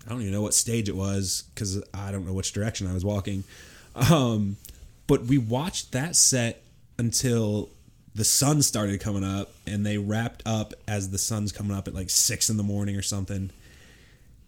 [0.05, 2.93] I don't even know what stage it was because I don't know which direction I
[2.93, 3.43] was walking.
[3.95, 4.55] Um,
[5.07, 6.61] but we watched that set
[6.97, 7.69] until
[8.15, 11.93] the sun started coming up, and they wrapped up as the sun's coming up at
[11.93, 13.49] like six in the morning or something.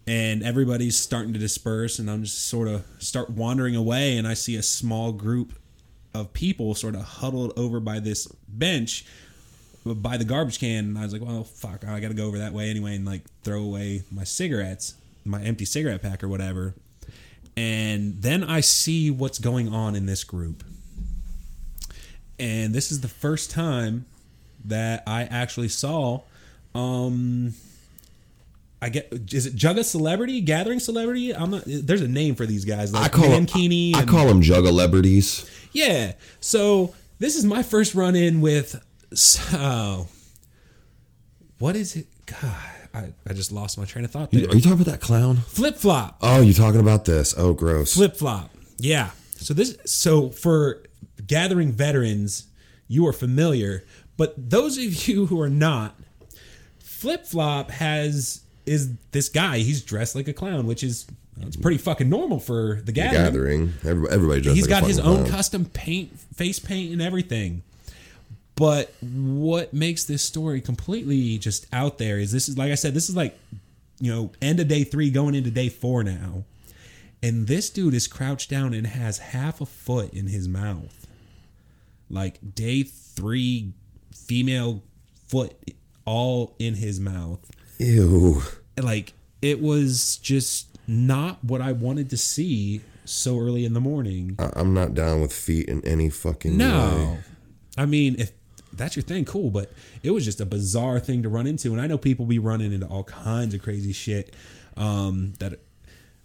[0.06, 4.34] And everybody's starting to disperse, and I'm just sort of start wandering away, and I
[4.34, 5.52] see a small group
[6.14, 9.04] of people sort of huddled over by this bench
[9.84, 12.38] by the garbage can and I was like, well, fuck, I got to go over
[12.38, 16.74] that way anyway and like throw away my cigarettes, my empty cigarette pack or whatever.
[17.56, 20.62] And then I see what's going on in this group.
[22.38, 24.06] And this is the first time
[24.64, 26.20] that I actually saw
[26.74, 27.54] um
[28.82, 31.34] I get is it Jugga celebrity, gathering celebrity?
[31.34, 33.46] I'm not there's a name for these guys like I call them.
[33.54, 35.50] I and- call them Jugga celebrities.
[35.72, 36.12] yeah.
[36.40, 38.82] So this is my first run in with.
[39.12, 40.06] So,
[41.58, 42.06] what is it?
[42.26, 42.54] God,
[42.94, 44.48] I, I just lost my train of thought there.
[44.48, 45.36] Are you talking about that clown?
[45.38, 46.18] Flip flop.
[46.22, 47.34] Oh, you're talking about this?
[47.36, 47.94] Oh, gross.
[47.94, 48.50] Flip flop.
[48.78, 49.10] Yeah.
[49.36, 49.76] So this.
[49.84, 50.82] So for
[51.26, 52.46] gathering veterans,
[52.88, 53.84] you are familiar,
[54.16, 55.96] but those of you who are not,
[56.78, 59.58] flip flop has is this guy.
[59.58, 61.06] He's dressed like a clown, which is
[61.40, 63.24] it's pretty fucking normal for the gathering.
[63.24, 63.72] Gathering.
[63.84, 65.30] Everybody, everybody dressed He's like a got his own clown.
[65.30, 67.62] custom paint, face paint, and everything.
[68.60, 72.92] But what makes this story completely just out there is this is like I said,
[72.92, 73.38] this is like
[73.98, 76.44] you know end of day three going into day four now,
[77.22, 81.06] and this dude is crouched down and has half a foot in his mouth,
[82.10, 83.72] like day three,
[84.14, 84.82] female
[85.26, 85.54] foot
[86.04, 87.38] all in his mouth
[87.78, 88.42] Ew.
[88.82, 94.36] like it was just not what I wanted to see so early in the morning.
[94.38, 97.18] I'm not down with feet in any fucking No, way.
[97.78, 98.32] I mean, if
[98.80, 99.50] that's your thing, cool.
[99.50, 99.70] But
[100.02, 102.72] it was just a bizarre thing to run into, and I know people be running
[102.72, 104.34] into all kinds of crazy shit.
[104.76, 105.60] Um, that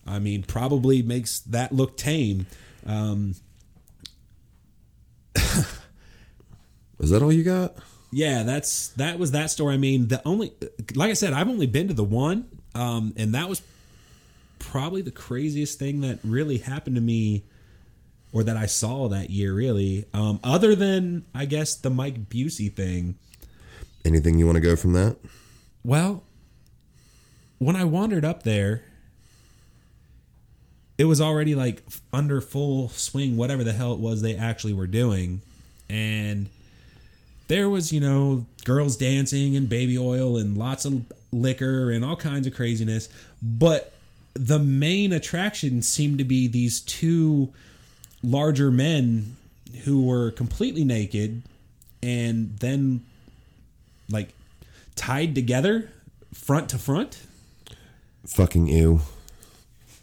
[0.07, 2.47] I mean, probably makes that look tame.
[2.85, 3.35] Um,
[6.99, 7.75] Is that all you got?
[8.11, 9.73] yeah, that's that was that story.
[9.73, 10.53] I mean, the only
[10.93, 13.61] like I said, I've only been to the one, um, and that was
[14.59, 17.43] probably the craziest thing that really happened to me
[18.35, 19.53] or that I saw that year.
[19.53, 23.15] Really, um, other than I guess the Mike Busey thing.
[24.03, 25.15] Anything you want to go from that?
[25.83, 26.23] Well,
[27.57, 28.83] when I wandered up there,
[30.97, 31.81] it was already like
[32.13, 35.41] under full swing, whatever the hell it was they actually were doing.
[35.89, 36.49] And
[37.47, 42.15] there was, you know, girls dancing and baby oil and lots of liquor and all
[42.15, 43.07] kinds of craziness.
[43.41, 43.93] But
[44.33, 47.53] the main attraction seemed to be these two
[48.25, 49.37] larger men
[49.83, 51.41] who were completely naked
[52.01, 53.05] and then
[54.09, 54.29] like
[54.95, 55.89] tied together
[56.33, 57.21] front to front.
[58.25, 59.01] Fucking ew.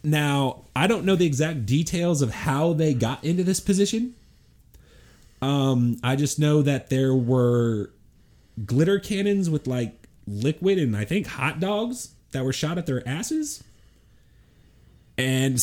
[0.03, 4.15] Now, I don't know the exact details of how they got into this position.
[5.41, 7.89] Um, I just know that there were
[8.65, 13.07] glitter cannons with like liquid and I think hot dogs that were shot at their
[13.07, 13.63] asses.
[15.17, 15.61] And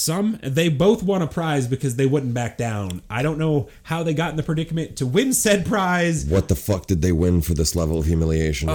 [0.00, 3.02] some they both won a prize because they wouldn't back down.
[3.10, 6.24] I don't know how they got in the predicament to win said prize.
[6.24, 8.70] What the fuck did they win for this level of humiliation?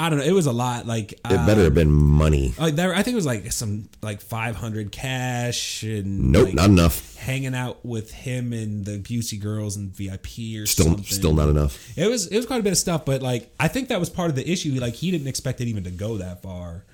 [0.00, 0.24] I don't know.
[0.24, 0.86] It was a lot.
[0.86, 2.54] Like it uh, better have been money.
[2.56, 6.54] like there, I think it was like some like five hundred cash and Nope, like,
[6.54, 7.16] not enough.
[7.16, 10.26] hanging out with him and the Busey girls and VIP
[10.62, 11.04] or Still, something.
[11.04, 11.98] still not enough.
[11.98, 14.08] It was it was quite a bit of stuff, but like I think that was
[14.08, 14.78] part of the issue.
[14.78, 16.84] Like he didn't expect it even to go that far.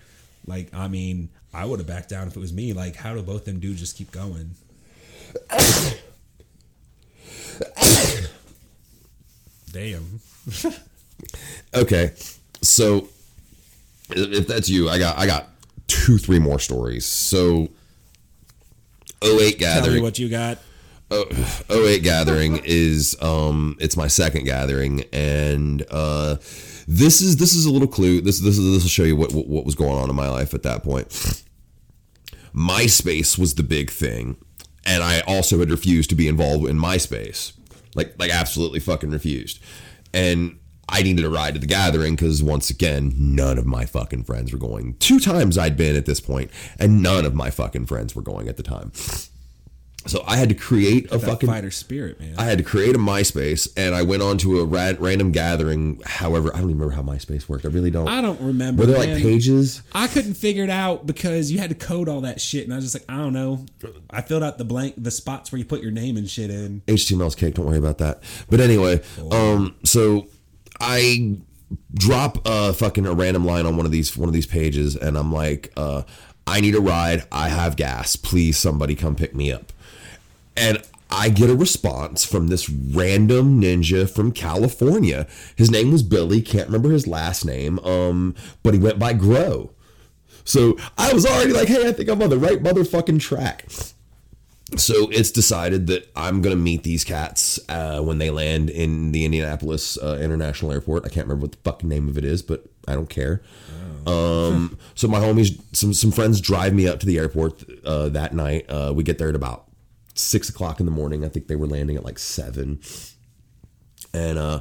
[0.46, 2.72] Like I mean, I would have backed down if it was me.
[2.72, 4.50] Like how do both them dudes just keep going?
[9.72, 10.20] Damn.
[11.74, 12.12] Okay,
[12.60, 13.08] so
[14.10, 15.48] if that's you, I got I got
[15.88, 17.04] two, three more stories.
[17.06, 17.68] So,
[19.22, 20.02] 08 Tell me gathering.
[20.02, 20.58] what you got.
[21.10, 26.36] 08 gathering is um it's my second gathering and uh
[26.86, 28.20] this is this is a little clue.
[28.20, 30.28] This this is this will show you what, what what was going on in my
[30.28, 31.08] life at that point.
[32.54, 34.36] Myspace was the big thing
[34.86, 37.52] and i also had refused to be involved in myspace.
[37.94, 39.60] Like like absolutely fucking refused.
[40.12, 44.24] And i needed a ride to the gathering because once again none of my fucking
[44.24, 44.96] friends were going.
[44.98, 48.48] Two times i'd been at this point and none of my fucking friends were going
[48.48, 48.92] at the time
[50.06, 52.34] so i had to create a fucking fighter spirit, man.
[52.38, 56.00] I had to create a MySpace and I went on to a ra- random gathering.
[56.04, 57.64] However, I don't even remember how MySpace worked.
[57.64, 58.08] I really don't.
[58.08, 58.82] I don't remember.
[58.82, 59.82] Were there like pages?
[59.94, 62.76] I couldn't figure it out because you had to code all that shit, and I
[62.76, 63.64] was just like, I don't know.
[64.10, 66.82] I filled out the blank, the spots where you put your name and shit in.
[66.86, 67.54] HTML's cake.
[67.54, 68.22] Don't worry about that.
[68.50, 70.26] But anyway, um, so
[70.80, 71.38] I
[71.92, 75.16] drop a fucking a random line on one of these one of these pages, and
[75.16, 76.02] I'm like, uh,
[76.46, 77.24] I need a ride.
[77.32, 78.16] I have gas.
[78.16, 79.72] Please, somebody come pick me up.
[80.56, 85.26] And I get a response from this random ninja from California.
[85.54, 86.42] His name was Billy.
[86.42, 87.78] Can't remember his last name.
[87.80, 89.70] Um, but he went by Grow.
[90.44, 93.66] So I was already like, hey, I think I'm on the right motherfucking track.
[94.76, 99.24] So it's decided that I'm gonna meet these cats uh, when they land in the
[99.24, 101.04] Indianapolis uh, International Airport.
[101.04, 103.42] I can't remember what the fucking name of it is, but I don't care.
[104.06, 108.34] Um, so my homies, some some friends drive me up to the airport uh, that
[108.34, 108.68] night.
[108.68, 109.68] Uh, we get there at about
[110.14, 111.24] six o'clock in the morning.
[111.24, 112.80] I think they were landing at like seven.
[114.12, 114.60] And uh,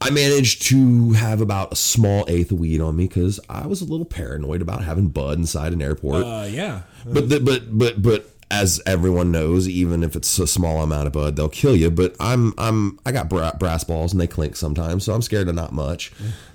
[0.00, 3.82] I managed to have about a small eighth of weed on me because I was
[3.82, 6.24] a little paranoid about having bud inside an airport.
[6.24, 6.82] Uh, yeah.
[7.04, 11.12] But the, but but but as everyone knows, even if it's a small amount of
[11.12, 11.90] bud, they'll kill you.
[11.90, 15.48] But I'm I'm I got bra- brass balls and they clink sometimes, so I'm scared
[15.48, 16.12] of not much.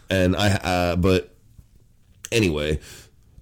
[0.09, 1.35] And I uh, but
[2.31, 2.79] anyway,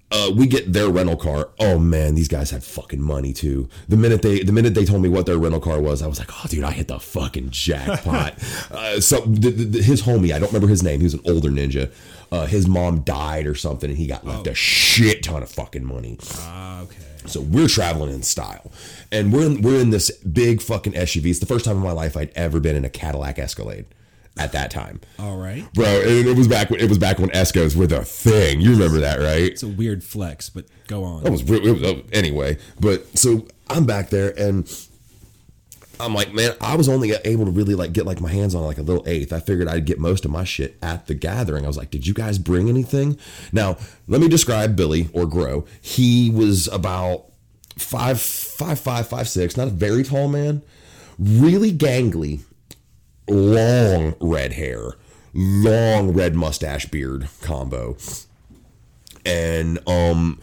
[0.10, 1.50] uh, we get their rental car.
[1.60, 3.68] Oh man, these guys had fucking money too.
[3.90, 6.18] The minute they the minute they told me what their rental car was, I was
[6.18, 8.36] like, oh dude, I hit the fucking jackpot.
[8.72, 11.00] uh, so the, the, his homie, I don't remember his name.
[11.00, 11.92] He was an older ninja.
[12.32, 15.86] Uh, his mom died or something, and he got left a shit ton of fucking
[15.86, 16.18] money.
[16.40, 16.98] Ah, okay.
[17.26, 18.72] So we're traveling in style,
[19.12, 21.26] and we're in, we're in this big fucking SUV.
[21.26, 23.86] It's the first time in my life I'd ever been in a Cadillac Escalade.
[24.40, 25.66] At that time, All right.
[25.74, 28.62] bro, and it was back when it was back when Escos were the thing.
[28.62, 29.44] You remember that, right?
[29.44, 31.24] It's a weird flex, but go on.
[31.24, 32.58] That was, it was uh, anyway.
[32.80, 34.70] But so I'm back there and
[36.00, 38.64] I'm like, man, I was only able to really like get like my hands on
[38.64, 39.34] like a little eighth.
[39.34, 41.64] I figured I'd get most of my shit at the gathering.
[41.66, 43.18] I was like, did you guys bring anything?
[43.52, 45.66] Now let me describe Billy or Grow.
[45.82, 47.26] He was about
[47.78, 49.58] five, five, five, five, six.
[49.58, 50.62] Not a very tall man.
[51.18, 52.42] Really gangly.
[53.28, 54.94] Long red hair,
[55.34, 57.98] long red mustache beard combo.
[59.26, 60.40] And um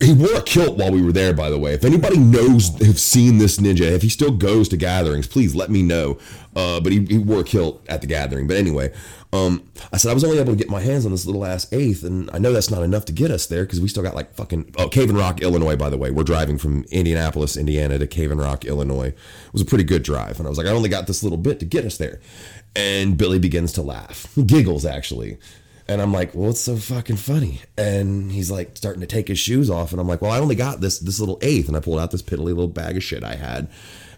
[0.00, 1.74] he wore a kilt while we were there, by the way.
[1.74, 5.70] If anybody knows, have seen this ninja, if he still goes to gatherings, please let
[5.70, 6.18] me know.
[6.54, 8.46] Uh, but he, he wore a kilt at the gathering.
[8.46, 8.92] But anyway,
[9.32, 11.70] um, I said I was only able to get my hands on this little ass
[11.72, 14.14] eighth, and I know that's not enough to get us there because we still got
[14.14, 15.76] like fucking oh Cave-In-Rock, Illinois.
[15.76, 19.08] By the way, we're driving from Indianapolis, Indiana to Cave-In-Rock, Illinois.
[19.08, 21.38] It was a pretty good drive, and I was like, I only got this little
[21.38, 22.20] bit to get us there.
[22.74, 25.38] And Billy begins to laugh, giggles actually.
[25.90, 27.62] And I'm like, well, it's so fucking funny.
[27.78, 29.92] And he's like starting to take his shoes off.
[29.92, 31.66] And I'm like, well, I only got this this little eighth.
[31.66, 33.68] And I pulled out this piddly little bag of shit I had.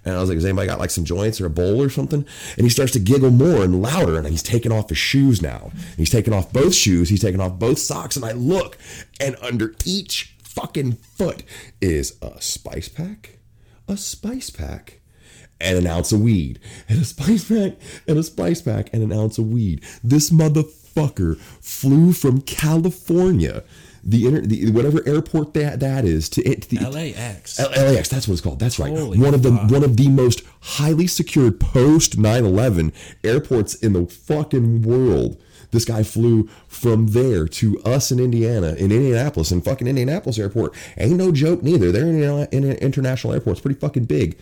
[0.04, 2.24] And I was like, has anybody got like some joints or a bowl or something?
[2.56, 4.16] And he starts to giggle more and louder.
[4.16, 5.72] And he's taking off his shoes now.
[5.96, 7.08] He's taking off both shoes.
[7.08, 8.16] He's taking off both socks.
[8.16, 8.78] And I look,
[9.20, 11.42] and under each fucking foot
[11.80, 13.38] is a spice pack,
[13.86, 15.00] a spice pack,
[15.60, 16.58] and an ounce of weed,
[16.88, 17.74] and a spice pack,
[18.08, 19.84] and a spice pack, and an ounce of weed.
[20.02, 23.62] This motherfucker flew from California,
[24.02, 26.62] the, inter, the whatever airport that that is, to it.
[26.62, 27.58] To the, LAX.
[27.58, 28.58] L- LAX, that's what it's called.
[28.58, 28.96] That's right.
[28.96, 32.92] Holy one of the one of the most highly secured post 9/11
[33.24, 35.40] airports in the fucking world.
[35.70, 40.74] This guy flew from there to us in Indiana, in Indianapolis, in fucking Indianapolis airport.
[40.98, 41.92] Ain't no joke neither.
[41.92, 43.58] They're in an international airport.
[43.58, 44.36] It's pretty fucking big.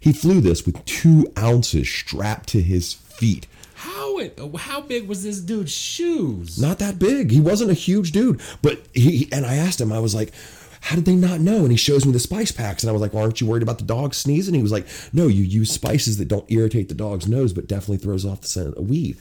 [0.00, 3.46] He flew this with two ounces strapped to his feet.
[3.82, 4.38] How it?
[4.58, 6.56] How big was this dude's shoes?
[6.56, 7.32] Not that big.
[7.32, 9.28] He wasn't a huge dude, but he.
[9.32, 10.30] And I asked him, I was like,
[10.82, 13.02] "How did they not know?" And he shows me the spice packs, and I was
[13.02, 15.72] like, well, "Aren't you worried about the dog sneezing?" He was like, "No, you use
[15.72, 19.16] spices that don't irritate the dog's nose, but definitely throws off the scent of weed."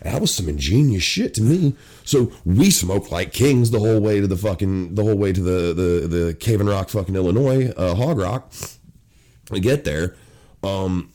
[0.00, 1.74] And that was some ingenious shit to me.
[2.04, 5.42] So we smoked like kings the whole way to the fucking the whole way to
[5.42, 8.50] the the the Cave-In-Rock, fucking Illinois, uh, Hog Rock.
[9.50, 10.16] We get there,
[10.62, 11.12] um,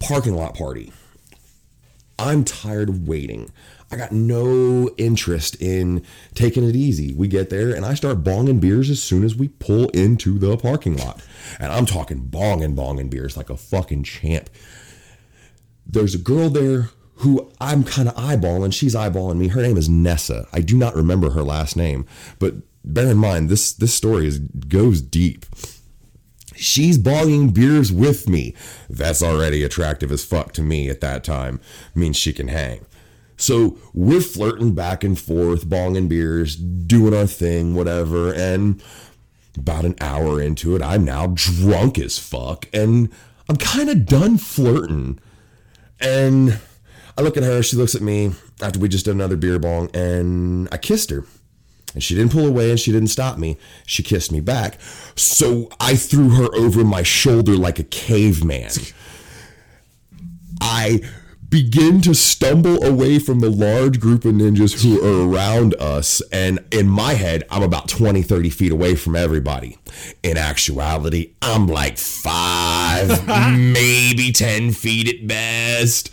[0.00, 0.90] parking lot party.
[2.18, 3.50] I'm tired of waiting.
[3.90, 6.04] I got no interest in
[6.34, 7.14] taking it easy.
[7.14, 10.56] We get there and I start bonging beers as soon as we pull into the
[10.56, 11.22] parking lot.
[11.58, 14.50] And I'm talking bonging, bonging beers like a fucking champ.
[15.86, 18.72] There's a girl there who I'm kind of eyeballing.
[18.72, 19.48] She's eyeballing me.
[19.48, 20.46] Her name is Nessa.
[20.52, 22.06] I do not remember her last name,
[22.38, 22.54] but
[22.84, 25.46] bear in mind this this story is goes deep.
[26.58, 28.54] She's bonging beers with me.
[28.90, 31.60] That's already attractive as fuck to me at that time.
[31.94, 32.84] Means she can hang.
[33.36, 38.32] So we're flirting back and forth, bonging beers, doing our thing, whatever.
[38.32, 38.82] And
[39.56, 42.66] about an hour into it, I'm now drunk as fuck.
[42.72, 43.10] And
[43.48, 45.20] I'm kind of done flirting.
[46.00, 46.60] And
[47.16, 49.90] I look at her, she looks at me after we just did another beer bong,
[49.94, 51.24] and I kissed her.
[51.98, 53.58] And she didn't pull away and she didn't stop me.
[53.84, 54.80] She kissed me back.
[55.16, 58.70] So I threw her over my shoulder like a caveman.
[60.60, 61.00] I
[61.48, 66.22] begin to stumble away from the large group of ninjas who are around us.
[66.30, 69.76] And in my head, I'm about 20, 30 feet away from everybody.
[70.22, 73.26] In actuality, I'm like five,
[73.58, 76.12] maybe 10 feet at best.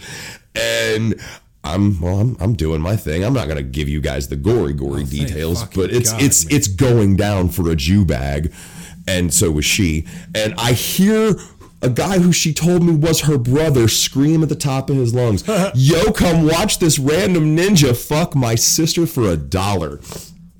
[0.55, 1.21] And
[1.65, 3.23] I'm well, I'm, I'm doing my thing.
[3.23, 6.21] I'm not gonna give you guys the gory, gory oh, thank details, but it's God,
[6.21, 6.55] it's man.
[6.55, 8.53] it's going down for a Jew bag,
[9.07, 10.05] and so was she.
[10.33, 11.35] And I hear
[11.81, 15.13] a guy who she told me was her brother scream at the top of his
[15.13, 15.43] lungs,
[15.75, 19.99] "Yo, come watch this random ninja fuck my sister for a dollar."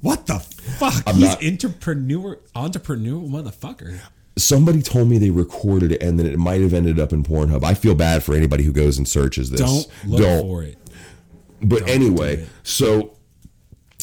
[0.02, 1.02] What the fuck?
[1.08, 4.00] I'm He's not- entrepreneur, entrepreneur motherfucker.
[4.38, 7.64] Somebody told me they recorded it and then it might have ended up in Pornhub.
[7.64, 9.62] I feel bad for anybody who goes and searches this.
[9.62, 10.78] Don't look for it.
[11.62, 12.50] But anyway, do it.
[12.64, 13.16] so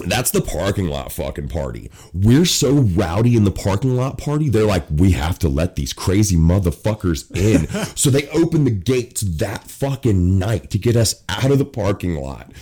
[0.07, 1.91] that's the parking lot fucking party.
[2.13, 5.93] We're so rowdy in the parking lot party, they're like, we have to let these
[5.93, 7.69] crazy motherfuckers in.
[7.97, 12.17] so they open the gates that fucking night to get us out of the parking
[12.17, 12.53] lot.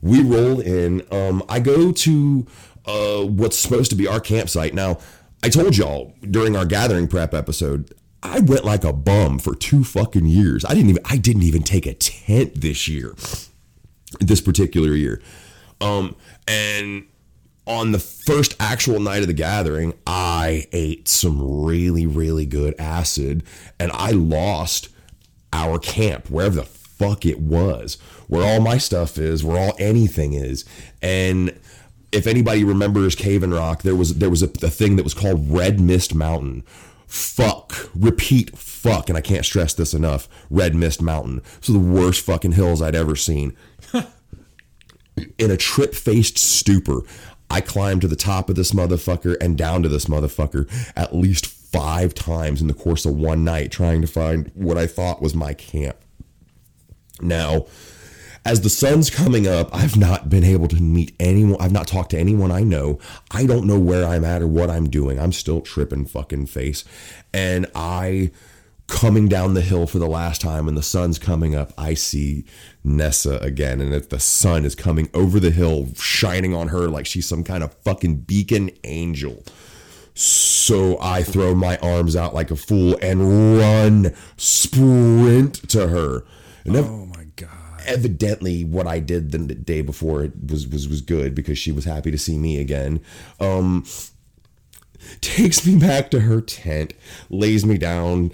[0.00, 1.02] We roll in.
[1.12, 2.46] Um, I go to
[2.86, 4.72] uh, what's supposed to be our campsite.
[4.72, 4.98] Now,
[5.42, 9.84] I told y'all during our gathering prep episode, I went like a bum for two
[9.84, 10.64] fucking years.
[10.64, 13.14] I didn't even I didn't even take a tent this year
[14.18, 15.22] this particular year.
[15.80, 16.16] Um,
[16.48, 17.06] and
[17.66, 23.44] on the first actual night of the gathering, I ate some really, really good acid
[23.78, 24.88] and I lost
[25.52, 27.94] our camp, wherever the fuck it was,
[28.28, 30.64] where all my stuff is, where all anything is.
[31.00, 31.58] And
[32.12, 35.80] if anybody remembers Cave-In-Rock, there was there was a, a thing that was called Red
[35.80, 36.62] Mist Mountain.
[37.06, 37.90] Fuck.
[37.94, 39.08] Repeat fuck.
[39.08, 40.28] And I can't stress this enough.
[40.48, 41.42] Red Mist Mountain.
[41.60, 43.56] So the worst fucking hills I'd ever seen
[45.38, 47.02] in a trip faced stupor,
[47.50, 51.46] I climbed to the top of this motherfucker and down to this motherfucker at least
[51.46, 55.34] five times in the course of one night trying to find what I thought was
[55.34, 55.96] my camp.
[57.20, 57.66] Now,
[58.44, 61.60] as the sun's coming up, I've not been able to meet anyone.
[61.60, 62.98] I've not talked to anyone I know.
[63.30, 65.18] I don't know where I'm at or what I'm doing.
[65.18, 66.84] I'm still tripping fucking face.
[67.34, 68.30] And I
[68.90, 72.44] coming down the hill for the last time and the sun's coming up, I see
[72.84, 73.80] Nessa again.
[73.80, 77.44] And if the sun is coming over the hill, shining on her like she's some
[77.44, 79.44] kind of fucking beacon angel.
[80.12, 86.24] So I throw my arms out like a fool and run, sprint to her.
[86.64, 87.80] And Oh my god.
[87.86, 91.84] evidently what I did the day before it was was was good because she was
[91.84, 93.00] happy to see me again.
[93.38, 93.86] Um
[95.20, 96.92] takes me back to her tent,
[97.30, 98.30] lays me down,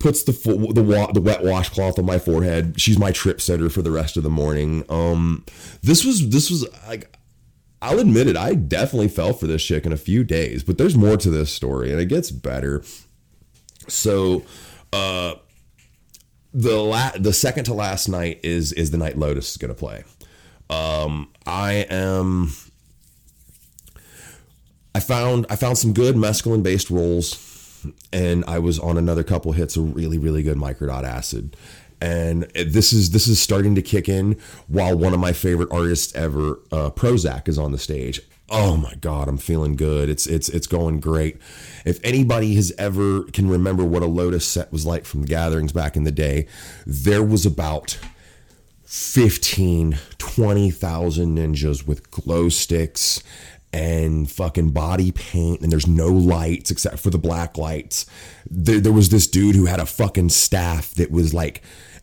[0.00, 2.80] puts the the the wet washcloth on my forehead.
[2.80, 4.84] She's my trip setter for the rest of the morning.
[4.88, 5.44] Um
[5.82, 7.16] this was this was like
[7.82, 10.96] I'll admit it, I definitely fell for this chick in a few days, but there's
[10.96, 12.82] more to this story and it gets better.
[13.88, 14.42] So,
[14.92, 15.34] uh
[16.52, 19.78] the la- the second to last night is is the night Lotus is going to
[19.78, 20.04] play.
[20.70, 22.52] Um I am
[24.94, 27.49] I found I found some good mescaline based rolls
[28.12, 31.56] and I was on another couple hits of really really good microdot acid.
[32.02, 36.14] And this is this is starting to kick in while one of my favorite artists
[36.14, 38.22] ever, uh, Prozak, is on the stage.
[38.48, 40.08] Oh my god, I'm feeling good.
[40.08, 41.38] It's it's it's going great.
[41.84, 45.72] If anybody has ever can remember what a Lotus set was like from the gatherings
[45.72, 46.46] back in the day,
[46.86, 47.98] there was about
[48.84, 53.22] 15, 20,000 ninjas with glow sticks
[53.72, 58.06] and fucking body paint, and there's no lights except for the black lights.
[58.50, 61.62] There, there was this dude who had a fucking staff that was like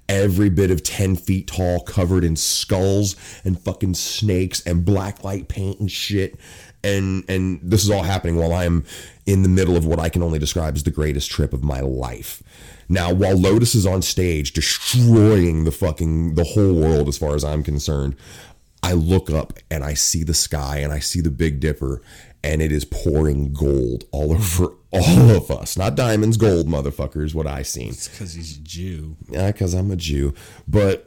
[0.09, 5.47] every bit of 10 feet tall, covered in skulls and fucking snakes and black light
[5.47, 6.39] paint and shit.
[6.83, 8.85] And and this is all happening while I'm
[9.25, 11.81] in the middle of what I can only describe as the greatest trip of my
[11.81, 12.41] life.
[12.87, 17.43] Now, while Lotus is on stage destroying the fucking the whole world as far as
[17.43, 18.15] I'm concerned,
[18.87, 22.01] I look up and I see the sky and I see the Big Dipper
[22.41, 25.77] and it is pouring gold all over all of us.
[25.77, 27.89] Not diamonds, gold, motherfuckers, what I seen.
[27.89, 29.17] It's because he's a Jew.
[29.29, 30.33] Yeah, because I'm a Jew.
[30.69, 31.05] But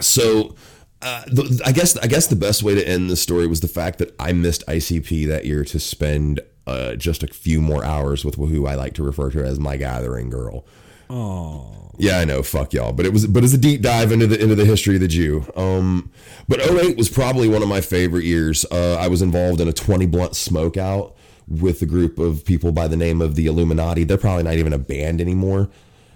[0.00, 0.54] so
[1.02, 3.68] uh, the, I guess I guess the best way to end the story was the
[3.68, 8.24] fact that I missed ICP that year to spend uh, just a few more hours
[8.24, 10.64] with who I like to refer to as my gathering girl.
[11.10, 14.26] Oh, Yeah, I know, fuck y'all, but it was but it's a deep dive into
[14.26, 15.44] the into the history of the Jew.
[15.56, 16.10] Um,
[16.48, 18.64] but 08 was probably one of my favorite years.
[18.70, 21.12] Uh, I was involved in a 20 blunt smokeout
[21.48, 24.04] with a group of people by the name of the Illuminati.
[24.04, 25.70] They're probably not even a band anymore.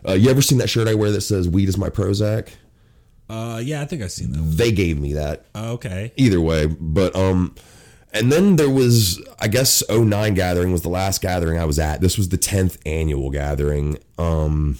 [0.06, 2.48] Uh, you ever seen that shirt I wear that says "Weed is my Prozac"?
[3.30, 4.40] uh, yeah, I think I've seen that.
[4.40, 4.56] One.
[4.56, 5.46] They gave me that.
[5.56, 6.12] Okay.
[6.16, 7.54] Either way, but um,
[8.12, 12.00] and then there was I guess 09 gathering was the last gathering I was at.
[12.00, 13.98] This was the 10th annual gathering.
[14.18, 14.78] Um,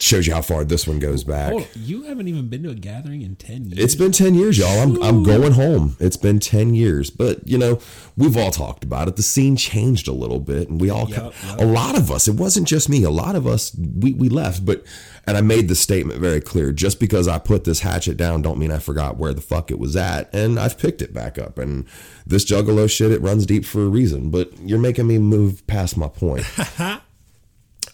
[0.00, 1.52] shows you how far this one goes back.
[1.52, 3.78] Hold you haven't even been to a gathering in ten years.
[3.78, 4.80] It's been 10 years, y'all.
[4.80, 5.96] I'm, I'm going home.
[6.00, 7.08] It's been 10 years.
[7.08, 7.80] But, you know,
[8.16, 9.14] we've all talked about it.
[9.14, 10.68] The scene changed a little bit.
[10.68, 11.60] And we all, Yep, yep.
[11.60, 14.66] a lot of us, it wasn't just me, a lot of us, we, we left.
[14.66, 14.84] But,
[15.26, 18.58] and I made the statement very clear just because I put this hatchet down, don't
[18.58, 20.32] mean I forgot where the fuck it was at.
[20.34, 21.58] And I've picked it back up.
[21.58, 21.86] And
[22.26, 24.30] this juggalo shit, it runs deep for a reason.
[24.30, 26.44] But you're making me move past my point.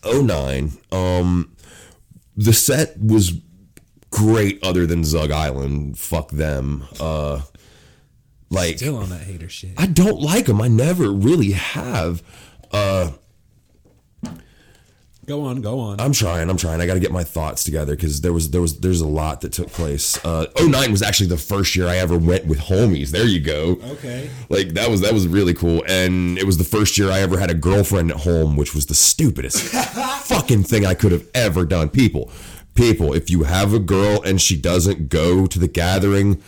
[0.04, 1.54] 09, um,
[2.36, 3.32] the set was
[4.10, 5.98] great other than Zug Izland.
[5.98, 6.86] Fuck them.
[7.00, 7.42] Uh
[8.50, 9.72] like still on that hater shit.
[9.76, 10.62] I don't like them.
[10.62, 12.22] I never really have.
[12.72, 13.10] Uh
[15.28, 16.00] Go on, go on.
[16.00, 16.48] I'm trying.
[16.48, 16.80] I'm trying.
[16.80, 19.42] I got to get my thoughts together because there was there was there's a lot
[19.42, 20.16] that took place.
[20.24, 23.10] Uh 09 was actually the first year I ever went with homies.
[23.10, 23.78] There you go.
[23.90, 24.30] okay.
[24.48, 27.38] Like that was that was really cool, and it was the first year I ever
[27.38, 29.62] had a girlfriend at home, which was the stupidest
[30.24, 31.90] fucking thing I could have ever done.
[31.90, 32.32] People,
[32.74, 36.42] people, if you have a girl and she doesn't go to the gathering,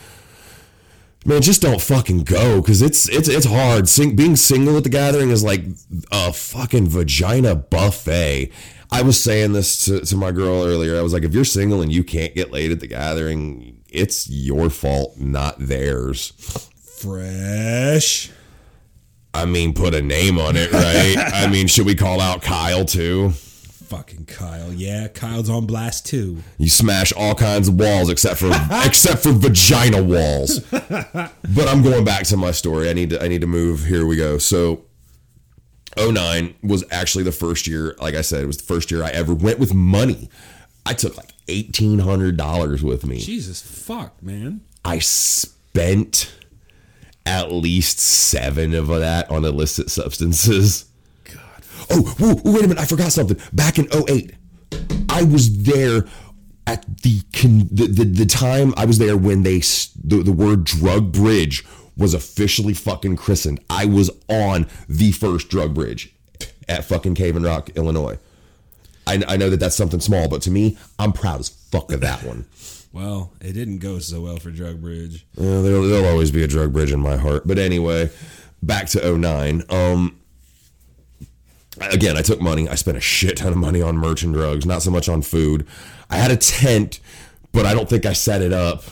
[1.25, 3.89] man, just don't fucking go because it's it's it's hard.
[3.89, 5.63] Sing, being single at the gathering is like
[6.11, 8.53] a fucking vagina buffet.
[8.93, 10.99] I was saying this to, to my girl earlier.
[10.99, 14.29] I was like, if you're single and you can't get laid at the gathering, it's
[14.29, 16.33] your fault, not theirs.
[16.99, 18.31] Fresh.
[19.33, 21.15] I mean, put a name on it, right?
[21.35, 23.33] I mean, should we call out Kyle too?
[23.91, 24.73] Fucking Kyle.
[24.73, 26.45] Yeah, Kyle's on blast too.
[26.59, 28.49] You smash all kinds of walls except for
[28.85, 30.61] except for vagina walls.
[30.61, 32.89] But I'm going back to my story.
[32.89, 33.85] I need to I need to move.
[33.87, 34.39] Here we go.
[34.39, 34.85] So
[35.99, 39.11] 09 was actually the first year, like I said, it was the first year I
[39.11, 40.31] ever went with money.
[40.87, 43.19] I took like $1800 with me.
[43.19, 44.61] Jesus fuck, man.
[44.85, 46.33] I spent
[47.27, 50.90] at least 7 of that on illicit substances.
[51.91, 52.79] Oh, wait a minute.
[52.79, 53.39] I forgot something.
[53.53, 54.33] Back in 08,
[55.09, 56.07] I was there
[56.67, 60.65] at the, con- the the the time I was there when they the, the word
[60.65, 61.65] drug bridge
[61.97, 63.61] was officially fucking christened.
[63.69, 66.15] I was on the first drug bridge
[66.69, 68.19] at fucking Cave Rock, Illinois.
[69.07, 72.01] I, I know that that's something small, but to me, I'm proud as fuck of
[72.03, 72.47] that one.
[72.93, 75.27] Well, it didn't go so well for Drug Bridge.
[75.37, 77.47] Yeah, there'll, there'll always be a drug bridge in my heart.
[77.47, 78.11] But anyway,
[78.63, 79.63] back to 09.
[79.69, 80.20] Um,
[81.81, 82.69] again, I took money.
[82.69, 85.23] I spent a shit ton of money on merch and drugs, not so much on
[85.23, 85.67] food.
[86.11, 87.01] I had a tent,
[87.53, 88.85] but I don't think I set it up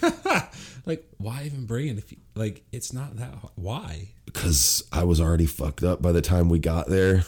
[0.86, 3.52] Like, why even bring it if you, like it's not that hard.
[3.56, 4.08] why?
[4.26, 7.22] because I was already fucked up by the time we got there.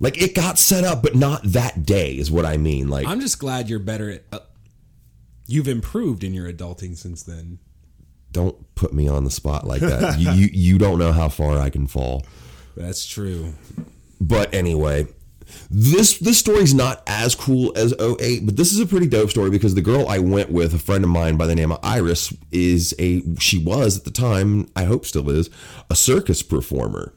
[0.00, 2.88] Like it got set up, but not that day is what I mean.
[2.88, 4.24] Like I'm just glad you're better at.
[4.32, 4.38] Uh,
[5.46, 7.58] you've improved in your adulting since then.
[8.32, 10.18] don't put me on the spot like that.
[10.18, 12.26] you, you you don't know how far I can fall.
[12.76, 13.54] That's true.
[14.20, 15.06] But anyway,
[15.70, 19.50] this this story's not as cool as 08, but this is a pretty dope story
[19.50, 22.32] because the girl I went with, a friend of mine by the name of Iris,
[22.52, 25.50] is a she was at the time, I hope still is,
[25.90, 27.14] a circus performer.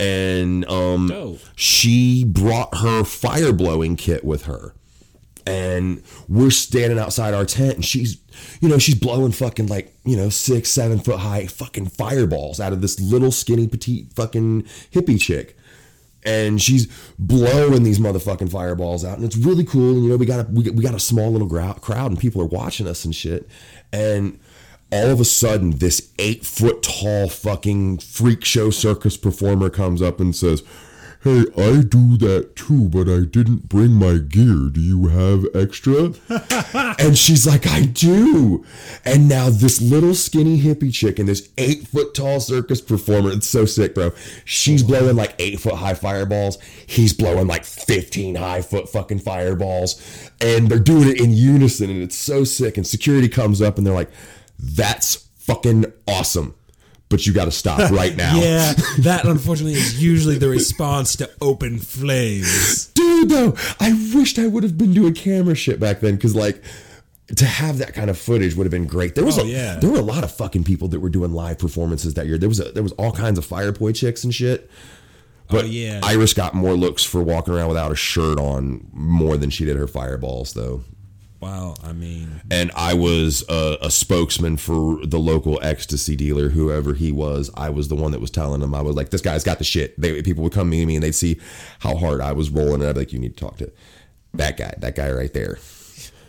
[0.00, 4.74] And um she brought her fire blowing kit with her.
[5.46, 8.18] And we're standing outside our tent and she's
[8.60, 12.72] you know, she's blowing fucking like, you know, six, seven foot high fucking fireballs out
[12.72, 15.56] of this little skinny petite fucking hippie chick
[16.24, 16.86] and she's
[17.18, 19.16] blowing these motherfucking fireballs out.
[19.18, 21.48] And it's really cool and you know we got a we, got- a small little
[21.48, 23.48] crowd and people are watching us and shit.
[23.92, 24.38] And
[24.92, 30.20] all of a sudden this eight foot tall fucking freak show circus performer comes up
[30.20, 30.62] and says
[31.24, 36.12] hey i do that too but i didn't bring my gear do you have extra
[36.98, 38.64] and she's like, I do.
[39.04, 43.48] And now this little skinny hippie chick and this eight foot tall circus performer, it's
[43.48, 44.12] so sick, bro.
[44.44, 46.58] She's blowing like eight foot high fireballs.
[46.86, 50.30] He's blowing like 15 high foot fucking fireballs.
[50.40, 52.76] And they're doing it in unison and it's so sick.
[52.76, 54.10] And security comes up and they're like,
[54.58, 56.54] that's fucking awesome.
[57.14, 58.34] But you got to stop right now.
[58.36, 62.86] Yeah, that unfortunately is usually the response to open flames.
[62.88, 66.60] dude though i wished i would have been doing camera shit back then because like
[67.36, 69.76] to have that kind of footage would have been great there was Oh, a yeah.
[69.76, 72.48] there were a lot of fucking people that were doing live performances that year there
[72.48, 74.76] was a, there was all kinds of fireboy chicks and shit oh,
[75.50, 76.00] but Oh, yeah.
[76.02, 79.76] iris got more looks for walking around without a shirt on more than she did
[79.76, 80.82] her fireballs though
[81.44, 86.94] Wow, I mean, and I was a, a spokesman for the local ecstasy dealer, whoever
[86.94, 87.50] he was.
[87.54, 88.74] I was the one that was telling him.
[88.74, 91.04] I was like, "This guy's got the shit." They people would come to me and
[91.04, 91.38] they'd see
[91.80, 93.70] how hard I was rolling, and I'd be like, "You need to talk to
[94.32, 95.58] that guy, that guy right there."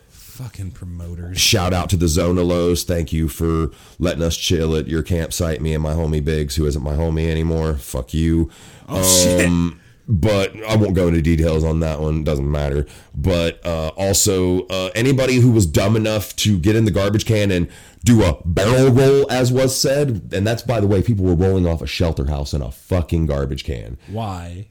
[0.09, 1.39] fucking promoters.
[1.39, 2.83] Shout out to the Zonalos.
[2.83, 5.61] Thank you for letting us chill at your campsite.
[5.61, 7.75] Me and my homie Biggs, who isn't my homie anymore.
[7.75, 8.51] Fuck you.
[8.89, 9.47] Oh shit.
[9.47, 12.23] Um, but I won't go into details on that one.
[12.23, 12.85] Doesn't matter.
[13.15, 17.51] But uh, also, uh, anybody who was dumb enough to get in the garbage can
[17.51, 17.67] and
[18.03, 21.65] do a barrel roll, as was said, and that's by the way, people were rolling
[21.67, 23.97] off a shelter house in a fucking garbage can.
[24.07, 24.67] Why?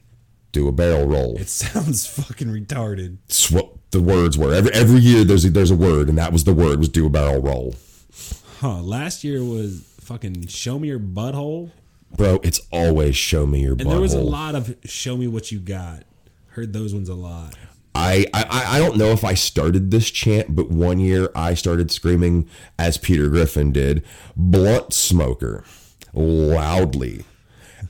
[0.53, 1.37] Do a barrel roll.
[1.37, 3.17] It sounds fucking retarded.
[3.25, 4.53] It's what the words were.
[4.53, 7.05] Every every year there's a, there's a word, and that was the word was do
[7.05, 7.75] a barrel roll.
[8.59, 8.81] Huh?
[8.81, 11.71] Last year was fucking show me your butthole,
[12.17, 15.51] Bro, it's always show me your and there was a lot of show me what
[15.51, 16.03] you got.
[16.49, 17.55] Heard those ones a lot.
[17.93, 21.91] I, I I don't know if I started this chant, but one year I started
[21.91, 24.03] screaming as Peter Griffin did,
[24.35, 25.63] "Blunt smoker,"
[26.13, 27.23] loudly,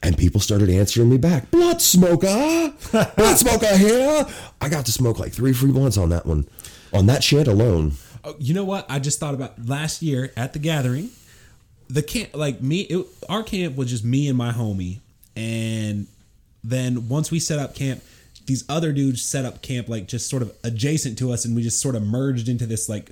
[0.04, 2.74] and people started answering me back, "Blunt smoker,
[3.16, 4.28] blunt smoker here."
[4.62, 6.48] I got to smoke like three free blunts on that one,
[6.94, 7.94] on that chant alone.
[8.24, 8.86] Oh, you know what?
[8.90, 11.10] I just thought about last year at the gathering.
[11.88, 15.00] The camp, like me, it, our camp was just me and my homie,
[15.36, 16.08] and
[16.64, 18.04] then once we set up camp,
[18.48, 21.62] these other dudes set up camp like just sort of adjacent to us, and we
[21.62, 23.12] just sort of merged into this like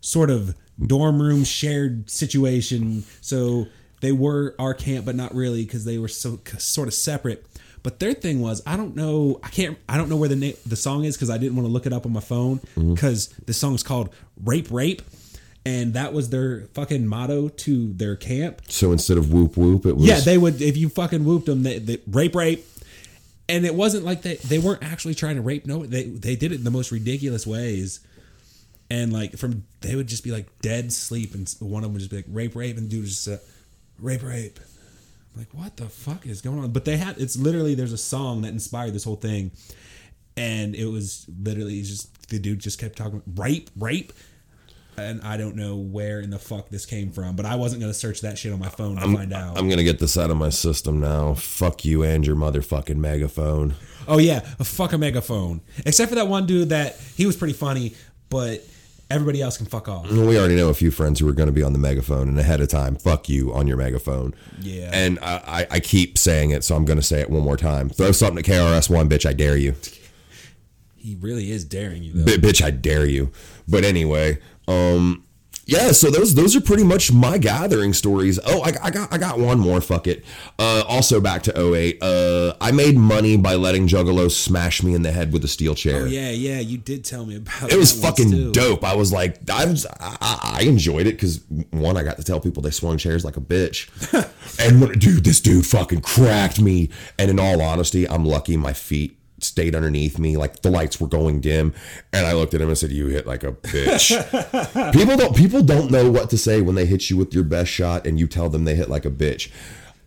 [0.00, 3.04] sort of dorm room shared situation.
[3.20, 3.66] So
[4.00, 7.46] they were our camp, but not really because they were so sort of separate.
[7.82, 10.56] But their thing was, I don't know, I can't, I don't know where the na-
[10.66, 12.94] the song is because I didn't want to look it up on my phone mm-hmm.
[12.94, 14.10] because the song is called
[14.44, 15.02] "Rape Rape,"
[15.64, 18.62] and that was their fucking motto to their camp.
[18.68, 21.62] So instead of whoop whoop, it was Yeah, they would if you fucking whooped them,
[21.62, 22.66] they, they rape rape.
[23.48, 25.66] And it wasn't like they they weren't actually trying to rape.
[25.66, 28.00] No, they they did it in the most ridiculous ways.
[28.90, 32.00] And like from they would just be like dead sleep, and one of them would
[32.00, 33.38] just be like rape rape, and the dude just uh,
[33.98, 34.58] rape rape.
[35.34, 36.72] I'm like what the fuck is going on?
[36.72, 39.50] But they had it's literally there's a song that inspired this whole thing,
[40.36, 44.12] and it was literally just the dude just kept talking rape rape.
[44.96, 47.94] And I don't know where in the fuck this came from, but I wasn't gonna
[47.94, 49.58] search that shit on my phone to find out.
[49.58, 51.34] I'm gonna get this out of my system now.
[51.34, 53.74] Fuck you and your motherfucking megaphone.
[54.06, 55.62] Oh yeah, a fuck a megaphone.
[55.86, 57.94] Except for that one dude that he was pretty funny,
[58.28, 58.62] but
[59.12, 60.10] everybody else can fuck off.
[60.10, 62.38] We already know a few friends who are going to be on the megaphone, and
[62.38, 64.34] ahead of time, fuck you on your megaphone.
[64.60, 64.90] Yeah.
[64.92, 67.56] And I, I, I keep saying it, so I'm going to say it one more
[67.58, 67.90] time.
[67.90, 69.26] Throw something at KRS One, bitch.
[69.26, 69.74] I dare you.
[70.96, 72.24] He really is daring you though.
[72.24, 73.32] B- bitch, I dare you.
[73.66, 74.38] But anyway,
[74.68, 75.24] um,
[75.64, 75.92] yeah.
[75.92, 78.38] So those those are pretty much my gathering stories.
[78.44, 79.80] Oh, I, I got I got one more.
[79.80, 80.24] Fuck it.
[80.58, 82.02] Uh, also back to 08.
[82.02, 85.74] Uh, I made money by letting Juggalo smash me in the head with a steel
[85.74, 86.02] chair.
[86.02, 88.84] Oh, yeah, yeah, you did tell me about It It was fucking dope.
[88.84, 92.40] I was like, I was, I, I enjoyed it because one, I got to tell
[92.40, 93.88] people they swung chairs like a bitch,
[94.58, 96.90] and dude, this dude fucking cracked me.
[97.18, 101.08] And in all honesty, I'm lucky my feet stayed underneath me, like the lights were
[101.08, 101.74] going dim,
[102.12, 105.62] and I looked at him and said, "You hit like a bitch." people don't, people
[105.62, 108.26] don't know what to say when they hit you with your best shot, and you
[108.26, 109.50] tell them they hit like a bitch.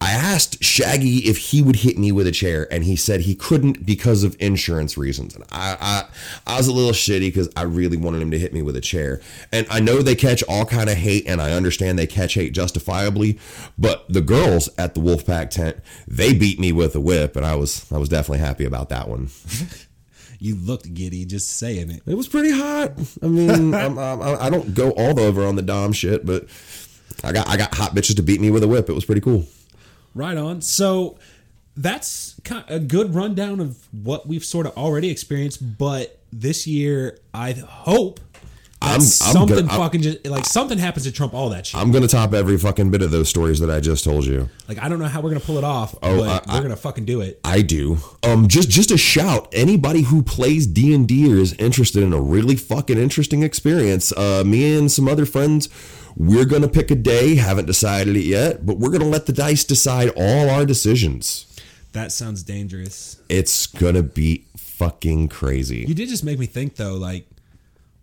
[0.06, 3.34] I asked Shaggy if he would hit me with a chair, and he said he
[3.34, 5.34] couldn't because of insurance reasons.
[5.34, 6.04] And I, I,
[6.54, 8.82] I was a little shitty because I really wanted him to hit me with a
[8.82, 9.20] chair.
[9.52, 12.54] And I know they catch all kind of hate, and I understand they catch hate
[12.54, 13.40] justifiably.
[13.80, 15.78] But the girls at the Wolfpack tent,
[16.08, 19.10] they beat me with a whip, and I was, I was definitely happy about that
[19.10, 19.30] one.
[20.38, 22.04] You looked giddy just saying it.
[22.06, 22.92] It was pretty hot.
[23.24, 26.46] I mean, I'm, I'm, I don't go all over on the dom shit, but
[27.24, 28.90] I got, I got hot bitches to beat me with a whip.
[28.90, 29.48] It was pretty cool.
[30.16, 30.62] Right on.
[30.62, 31.18] So
[31.78, 32.36] that's
[32.70, 35.78] a good rundown of what we've sort of already experienced.
[35.78, 38.22] But this year, I hope
[38.82, 41.80] I'm- I'm something gonna- fucking just like something happens to trump all that shit.
[41.82, 44.48] I'm gonna top every fucking bit of those stories that I just told you.
[44.70, 46.62] like I don't know how we're gonna pull it off, Oh, but I- we're I-
[46.62, 47.40] gonna fucking do it.
[47.44, 47.98] I do.
[48.24, 49.48] Um, just just a shout.
[49.54, 54.12] Anybody who plays D and D or is interested in a really fucking interesting experience.
[54.16, 55.68] Uh, me and some other friends,
[56.18, 57.36] we're gonna pick a day.
[57.36, 61.46] Haven't decided it yet, but we're gonna let the dice decide all our decisions.
[61.92, 63.18] That sounds dangerous.
[63.30, 65.86] It's gonna be fucking crazy.
[65.88, 67.28] You did just make me think though, like.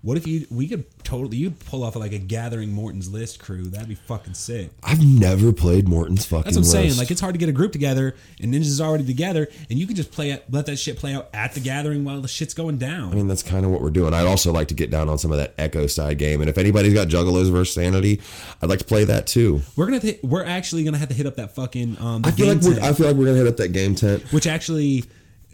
[0.03, 3.63] What if you we could totally you'd pull off like a gathering Morton's list crew?
[3.63, 4.71] That'd be fucking sick.
[4.83, 6.43] I've never played Morton's fucking.
[6.43, 6.97] That's what I'm saying.
[6.97, 9.95] Like it's hard to get a group together, and ninjas already together, and you can
[9.95, 12.79] just play it, let that shit play out at the gathering while the shit's going
[12.79, 13.13] down.
[13.13, 14.13] I mean, that's kind of what we're doing.
[14.13, 16.59] I'd also like to get down on some of that Echo side game, and if
[16.59, 18.21] anybody's got Juggalos versus Sanity,
[18.61, 19.63] I'd like to play that too.
[19.77, 22.23] we're gonna th- we're actually gonna have to hit up that fucking um.
[22.25, 24.25] I feel like we're, tent, I feel like we're gonna hit up that game tent.
[24.33, 25.05] which actually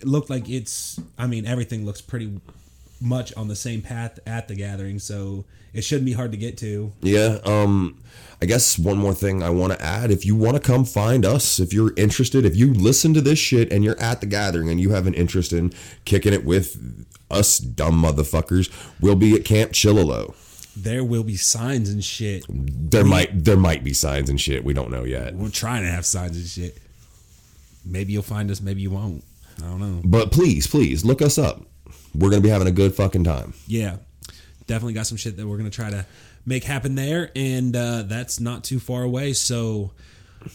[0.04, 0.98] looked like it's.
[1.18, 2.40] I mean, everything looks pretty
[3.00, 6.58] much on the same path at the gathering, so it shouldn't be hard to get
[6.58, 6.92] to.
[7.00, 7.38] Yeah.
[7.44, 8.02] Um.
[8.40, 11.24] I guess one more thing I want to add: if you want to come find
[11.24, 14.68] us, if you're interested, if you listen to this shit and you're at the gathering
[14.70, 15.72] and you have an interest in
[16.04, 20.34] kicking it with us dumb motherfuckers, we'll be at Camp Chillalo.
[20.76, 22.44] There will be signs and shit.
[22.48, 25.34] There might there might be signs and shit we don't know yet.
[25.34, 26.78] We're trying to have signs and shit.
[27.84, 28.60] Maybe you'll find us.
[28.60, 29.24] Maybe you won't.
[29.58, 30.00] I don't know.
[30.04, 31.62] But please, please look us up.
[32.18, 33.54] We're gonna be having a good fucking time.
[33.66, 33.96] yeah,
[34.66, 36.04] definitely got some shit that we're gonna try to
[36.44, 39.32] make happen there, and uh, that's not too far away.
[39.32, 39.92] So,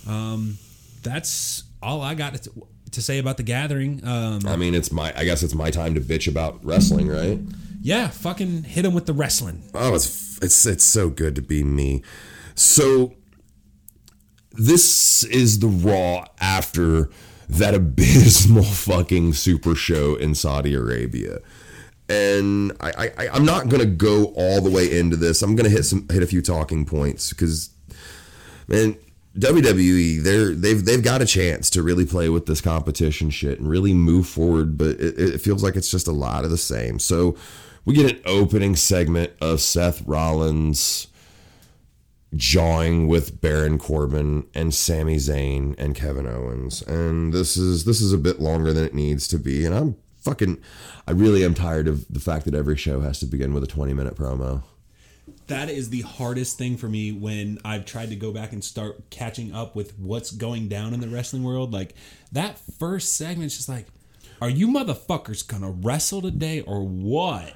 [0.07, 0.57] um,
[1.01, 2.51] that's all I got to,
[2.91, 4.05] to say about the gathering.
[4.05, 5.13] Um, I mean, it's my.
[5.15, 7.39] I guess it's my time to bitch about wrestling, right?
[7.81, 9.63] yeah, fucking hit him with the wrestling.
[9.73, 12.01] Oh, it's it's it's so good to be me.
[12.55, 13.13] So
[14.53, 17.09] this is the Raw after
[17.49, 21.39] that abysmal fucking Super Show in Saudi Arabia.
[22.09, 25.41] And I, I I'm not gonna go all the way into this.
[25.41, 27.69] I'm gonna hit some hit a few talking points because
[28.67, 28.97] man,
[29.37, 33.69] WWE they're they've they've got a chance to really play with this competition shit and
[33.69, 36.99] really move forward, but it, it feels like it's just a lot of the same.
[36.99, 37.35] So
[37.85, 41.07] we get an opening segment of Seth Rollins
[42.35, 46.81] jawing with Baron Corbin and Sami Zayn and Kevin Owens.
[46.81, 49.65] And this is this is a bit longer than it needs to be.
[49.65, 50.57] And I'm fucking
[51.07, 53.67] I really am tired of the fact that every show has to begin with a
[53.67, 54.63] 20 minute promo.
[55.47, 59.09] That is the hardest thing for me when I've tried to go back and start
[59.09, 61.73] catching up with what's going down in the wrestling world.
[61.73, 61.95] Like
[62.31, 63.87] that first segment's just like,
[64.41, 67.53] are you motherfuckers gonna wrestle today or what?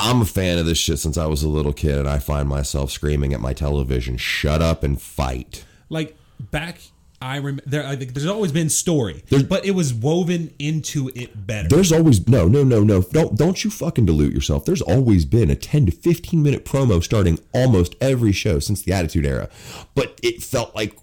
[0.00, 2.48] I'm a fan of this shit since I was a little kid and I find
[2.48, 6.80] myself screaming at my television, "Shut up and fight." Like back,
[7.22, 7.86] I remember there.
[7.86, 11.68] I think there's always been story, There's- but it was woven into it better.
[11.68, 13.02] There's always no, no, no, no.
[13.02, 14.64] Don't don't you fucking dilute yourself.
[14.64, 18.92] There's always been a 10 to 15 minute promo starting almost every show since the
[18.92, 19.50] Attitude Era.
[19.94, 20.96] But it felt like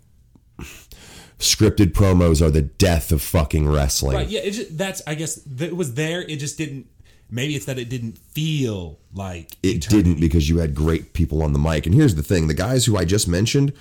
[1.38, 4.18] scripted promos are the death of fucking wrestling.
[4.18, 4.28] Right?
[4.28, 4.39] Yeah.
[4.39, 5.02] It just, that's.
[5.06, 6.22] I guess that it was there.
[6.24, 6.88] It just didn't.
[7.30, 11.53] Maybe it's that it didn't feel like It didn't because you had great people on
[11.53, 11.86] the mic.
[11.86, 13.73] And here's the thing: the guys who I just mentioned,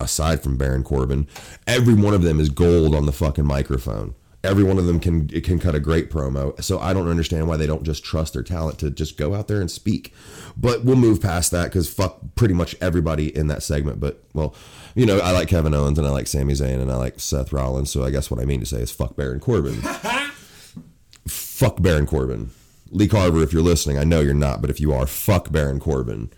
[0.00, 1.26] aside from Baron Corbin,
[1.66, 4.14] every one of them is gold on the fucking microphone.
[4.42, 6.62] Every one of them can it can cut a great promo.
[6.62, 9.48] So I don't understand why they don't just trust their talent to just go out
[9.48, 10.12] there and speak.
[10.54, 14.00] But we'll move past that because fuck pretty much everybody in that segment.
[14.00, 14.54] But well,
[14.94, 17.54] you know, I like Kevin Owens and I like Sami Zayn and I like Seth
[17.54, 17.90] Rollins.
[17.90, 19.76] So I guess what I mean to say is fuck Baron Corbin.
[21.26, 22.50] fuck Baron Corbin.
[22.94, 25.80] Lee Carver, if you're listening, I know you're not, but if you are, fuck Baron
[25.80, 26.30] Corbin.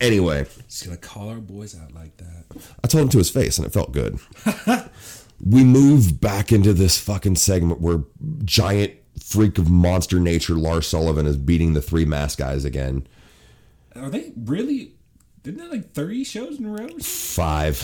[0.00, 2.44] Anyway, he's gonna call our boys out like that.
[2.82, 4.18] I told him to his face and it felt good.
[5.44, 8.02] we move back into this fucking segment where
[8.44, 13.06] giant freak of monster nature Lars Sullivan is beating the three mask guys again.
[13.94, 14.94] Are they really?
[15.44, 16.88] Didn't they like thirty shows in a row?
[16.98, 17.76] Five.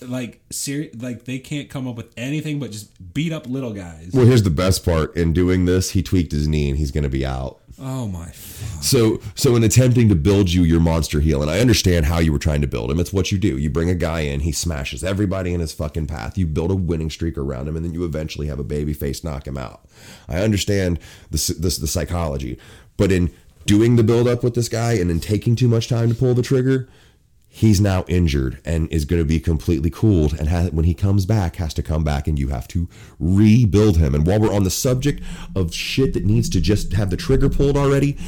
[0.00, 0.94] Like serious?
[1.00, 4.10] Like they can't come up with anything but just beat up little guys.
[4.12, 5.16] Well, here's the best part.
[5.16, 7.60] In doing this, he tweaked his knee and he's going to be out.
[7.78, 8.26] Oh my!
[8.26, 8.82] Fuck.
[8.82, 12.32] So, so in attempting to build you your monster heel, and I understand how you
[12.32, 12.98] were trying to build him.
[12.98, 13.58] It's what you do.
[13.58, 16.38] You bring a guy in, he smashes everybody in his fucking path.
[16.38, 19.22] You build a winning streak around him, and then you eventually have a baby face
[19.22, 19.82] knock him out.
[20.26, 20.98] I understand
[21.30, 22.58] the the, the psychology,
[22.96, 23.30] but in
[23.66, 26.32] doing the build up with this guy and in taking too much time to pull
[26.32, 26.88] the trigger,
[27.56, 31.24] he's now injured and is going to be completely cooled and has, when he comes
[31.24, 32.86] back has to come back and you have to
[33.18, 34.14] rebuild him.
[34.14, 35.22] And while we're on the subject
[35.54, 38.18] of shit that needs to just have the trigger pulled already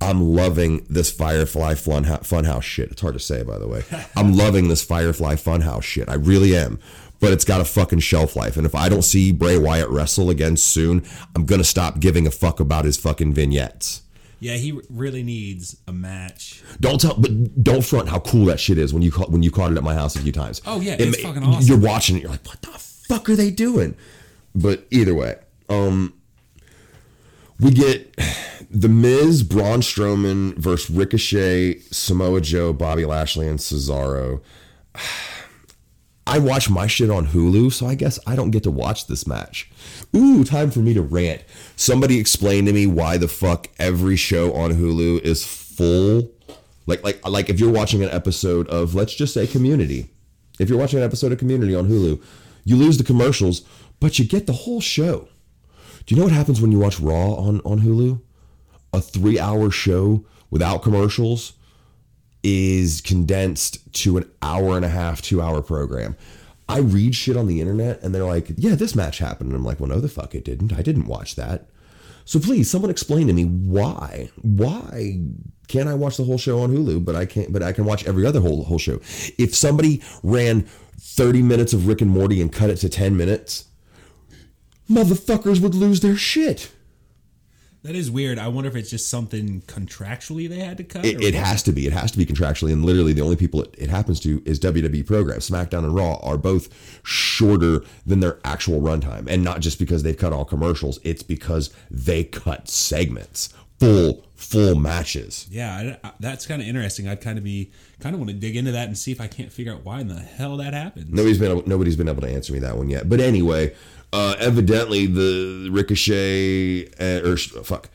[0.00, 2.90] i'm loving this firefly fun funhouse shit.
[2.90, 3.84] It's hard to say by the way.
[4.16, 6.08] I'm loving this firefly funhouse shit.
[6.08, 6.80] I really am.
[7.20, 8.56] But it's got a fucking shelf life.
[8.56, 11.04] And if I don't see Bray Wyatt wrestle again soon,
[11.36, 14.01] I'm gonna stop giving a fuck about his fucking vignettes.
[14.42, 16.64] Yeah, he really needs a match.
[16.80, 19.52] Don't tell, but don't front how cool that shit is when you caught when you
[19.52, 20.60] caught it at my house a few times.
[20.66, 21.68] Oh yeah, It it's fucking awesome.
[21.68, 23.94] You're watching it, you're like, what the fuck are they doing?
[24.52, 25.36] But either way,
[25.68, 26.14] um,
[27.60, 28.18] we get
[28.68, 34.40] the Miz, Braun Strowman versus Ricochet, Samoa Joe, Bobby Lashley, and Cesaro.
[36.26, 39.24] I watch my shit on Hulu, so I guess I don't get to watch this
[39.24, 39.70] match.
[40.14, 41.42] Ooh, time for me to rant.
[41.76, 46.30] Somebody explain to me why the fuck every show on Hulu is full.
[46.86, 50.10] Like like like if you're watching an episode of let's just say Community.
[50.58, 52.22] If you're watching an episode of Community on Hulu,
[52.64, 53.62] you lose the commercials,
[54.00, 55.28] but you get the whole show.
[56.04, 58.20] Do you know what happens when you watch Raw on on Hulu?
[58.92, 61.54] A 3-hour show without commercials
[62.42, 66.16] is condensed to an hour and a half, two hour program.
[66.72, 69.50] I read shit on the internet and they're like, yeah, this match happened.
[69.50, 70.72] And I'm like, well, no, the fuck it didn't.
[70.72, 71.68] I didn't watch that.
[72.24, 74.30] So please, someone explain to me why.
[74.42, 75.20] Why
[75.68, 78.06] can't I watch the whole show on Hulu, but I can't but I can watch
[78.06, 79.00] every other whole whole show?
[79.38, 80.62] If somebody ran
[81.00, 83.64] 30 minutes of Rick and Morty and cut it to 10 minutes,
[84.88, 86.70] motherfuckers would lose their shit.
[87.82, 88.38] That is weird.
[88.38, 91.04] I wonder if it's just something contractually they had to cut.
[91.04, 91.86] It, it has to be.
[91.86, 94.60] It has to be contractually, and literally the only people it, it happens to is
[94.60, 95.50] WWE programs.
[95.50, 96.68] SmackDown and Raw are both
[97.04, 101.00] shorter than their actual runtime, and not just because they've cut all commercials.
[101.02, 105.46] It's because they cut segments, full full matches.
[105.50, 107.08] Yeah, I, I- that's kind of interesting.
[107.08, 109.26] I'd kind of be kind of want to dig into that and see if I
[109.26, 111.12] can't figure out why in the hell that happened.
[111.12, 113.08] Nobody's been able, nobody's been able to answer me that one yet.
[113.08, 113.74] But anyway,
[114.12, 117.88] uh, evidently the Ricochet uh, or fuck,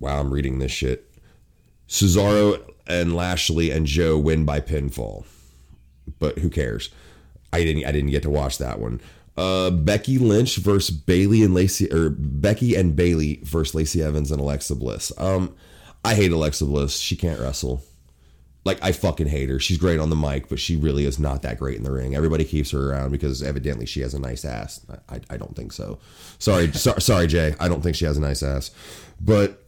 [0.00, 1.10] wow, I'm reading this shit.
[1.88, 5.24] Cesaro and Lashley and Joe win by pinfall,
[6.18, 6.90] but who cares?
[7.52, 9.00] I didn't I didn't get to watch that one.
[9.36, 14.40] Uh, Becky Lynch versus Bayley and Lacey or Becky and Bayley versus Lacey Evans and
[14.40, 15.12] Alexa Bliss.
[15.18, 15.54] Um,
[16.04, 16.98] I hate Alexa Bliss.
[16.98, 17.82] She can't wrestle
[18.64, 19.58] like I fucking hate her.
[19.58, 22.14] She's great on the mic, but she really is not that great in the ring.
[22.14, 24.84] Everybody keeps her around because evidently she has a nice ass.
[25.08, 25.98] I, I, I don't think so.
[26.38, 27.54] Sorry, so, sorry, Jay.
[27.58, 28.70] I don't think she has a nice ass.
[29.20, 29.62] But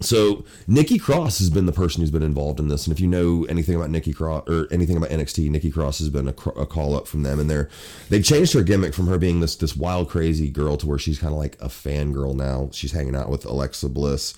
[0.00, 3.06] so Nikki Cross has been the person who's been involved in this, and if you
[3.06, 6.66] know anything about Nikki Cross or anything about NXT, Nikki Cross has been a, a
[6.66, 7.70] call up from them, and they're
[8.10, 11.18] they've changed her gimmick from her being this this wild crazy girl to where she's
[11.18, 12.68] kind of like a fangirl now.
[12.72, 14.34] She's hanging out with Alexa Bliss.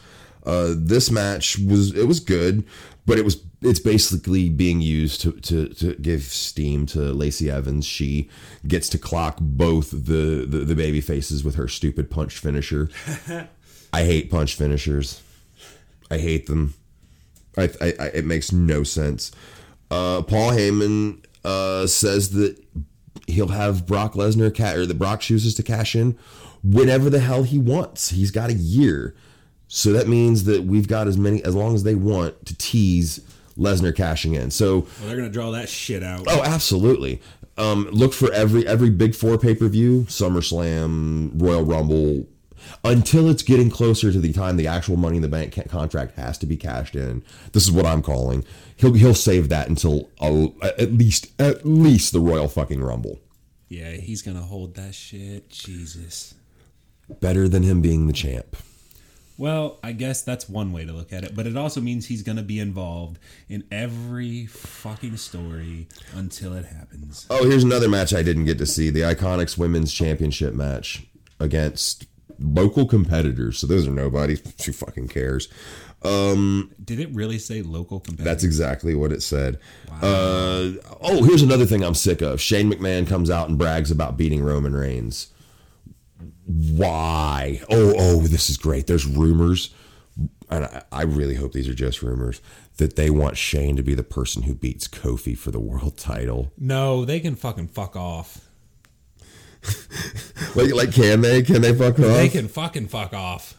[0.47, 2.65] Uh, this match was it was good,
[3.09, 7.87] but it was it's basically being used to, to, to give steam to Lacey Evans.
[7.87, 8.29] She
[8.67, 12.91] gets to clock both the, the, the baby faces with her stupid punch finisher.
[13.93, 15.23] I hate punch finishers.
[16.11, 16.75] I hate them.
[17.57, 19.33] I, I, I it makes no sense.
[19.91, 22.63] Uh, Paul Heyman uh, says that
[23.27, 26.19] he'll have Brock Lesnar cat or that Brock chooses to cash in
[26.63, 28.11] whenever the hell he wants.
[28.11, 29.17] He's got a year,
[29.69, 33.21] so that means that we've got as many as long as they want to tease
[33.57, 34.51] Lesnar cashing in.
[34.51, 36.25] So Well, they're gonna draw that shit out.
[36.29, 37.21] Oh, absolutely.
[37.57, 42.27] Um, look for every every big four pay per view, SummerSlam, Royal Rumble,
[42.85, 46.39] until it's getting closer to the time the actual Money in the Bank contract has
[46.39, 47.23] to be cashed in.
[47.53, 48.45] This is what I'm calling.
[48.77, 50.09] He'll he'll save that until
[50.63, 53.19] at least at least the Royal fucking Rumble.
[53.69, 55.51] Yeah, he's gonna hold that shit.
[55.51, 56.35] Jesus.
[57.21, 58.57] Better than him being the champ.
[59.39, 62.25] Well, I guess that's one way to look at it, but it also means he's
[62.25, 67.25] going to be involved in every fucking story until it happens.
[67.31, 71.07] Oh, here's another match I didn't get to see the Iconics Women's Championship match
[71.39, 72.07] against
[72.41, 73.61] local competitors.
[73.61, 74.39] So those are nobody.
[74.67, 75.49] Who fucking cares?
[76.03, 78.29] Did it really say local competitor?
[78.29, 79.59] That's exactly what it said.
[80.03, 82.41] Uh, oh, here's another thing I'm sick of.
[82.41, 85.29] Shane McMahon comes out and brags about beating Roman Reigns.
[86.47, 87.63] Why?
[87.71, 88.87] Oh, oh, this is great.
[88.87, 89.73] There's rumors,
[90.51, 92.41] and I, I really hope these are just rumors,
[92.79, 96.53] that they want Shane to be the person who beats Kofi for the world title.
[96.57, 98.45] no, they can fucking fuck off.
[100.55, 101.43] Like, like can they?
[101.43, 102.07] Can they fuck off?
[102.07, 103.55] They can fucking fuck off.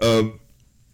[0.00, 0.38] Um,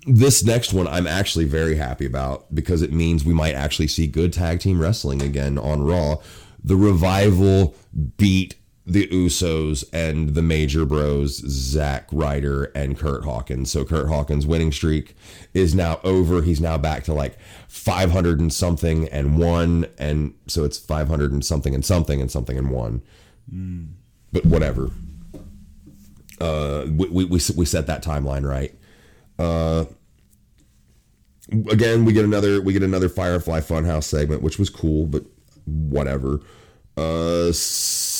[0.07, 4.07] this next one I'm actually very happy about because it means we might actually see
[4.07, 6.17] good tag team wrestling again on Raw.
[6.63, 7.75] The revival
[8.17, 8.55] beat
[8.87, 13.71] the Usos and the Major Bros, Zack Ryder and Curt Hawkins.
[13.71, 15.15] So Curt Hawkins' winning streak
[15.55, 16.43] is now over.
[16.43, 21.45] He's now back to like 500 and something and one, and so it's 500 and
[21.45, 23.03] something and something and something and one.
[24.33, 24.91] But whatever.
[26.41, 28.75] Uh, we, we, we, we set that timeline right
[31.71, 35.25] again we get another we get another firefly funhouse segment which was cool but
[35.67, 36.41] whatever
[36.97, 37.51] uh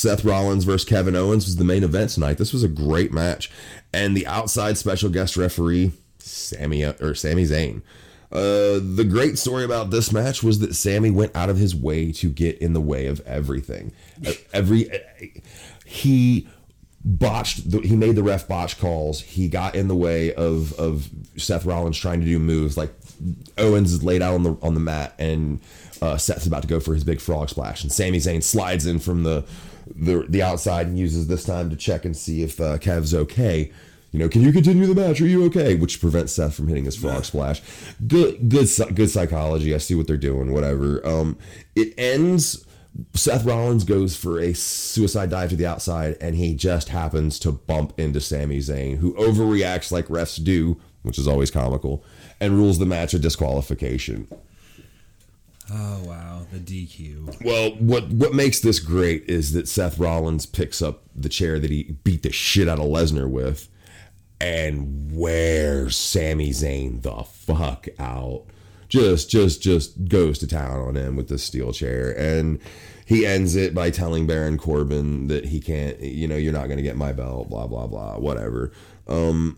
[0.01, 2.37] seth rollins versus kevin owens was the main event tonight.
[2.37, 3.51] This was a great match.
[3.93, 7.81] And the outside special guest referee Sami or Sami Zayn.
[8.31, 12.11] Uh, the great story about this match was that Sami went out of his way
[12.13, 13.91] to get in the way of everything.
[14.53, 14.89] Every
[15.85, 16.47] he
[17.03, 19.21] botched the, he made the ref botch calls.
[19.21, 22.77] He got in the way of of Seth Rollins trying to do moves.
[22.77, 22.93] Like
[23.57, 25.59] Owens is laid out on the on the mat and
[26.01, 27.83] uh, Seth's about to go for his big frog splash.
[27.83, 29.43] And Sami Zayn slides in from the
[29.95, 33.71] the, the outside and uses this time to check and see if uh, Kev's okay.
[34.11, 35.21] You know can you continue the match?
[35.21, 35.75] Are you okay?
[35.75, 37.61] Which prevents Seth from hitting his frog splash.
[38.05, 39.73] Good good good psychology.
[39.73, 41.05] I see what they're doing whatever.
[41.07, 41.37] Um
[41.77, 42.65] it ends
[43.13, 47.51] Seth Rollins goes for a suicide dive to the outside, and he just happens to
[47.51, 52.03] bump into Sami Zayn, who overreacts like refs do, which is always comical,
[52.41, 54.27] and rules the match a disqualification.
[55.73, 57.45] Oh wow, the DQ.
[57.45, 61.71] Well, what what makes this great is that Seth Rollins picks up the chair that
[61.71, 63.69] he beat the shit out of Lesnar with,
[64.41, 68.43] and wears Sami Zayn the fuck out.
[68.89, 72.59] Just just just goes to town on him with the steel chair, and
[73.05, 75.97] he ends it by telling Baron Corbin that he can't.
[76.01, 77.49] You know, you're not going to get my belt.
[77.49, 78.17] Blah blah blah.
[78.17, 78.73] Whatever.
[79.07, 79.57] Um,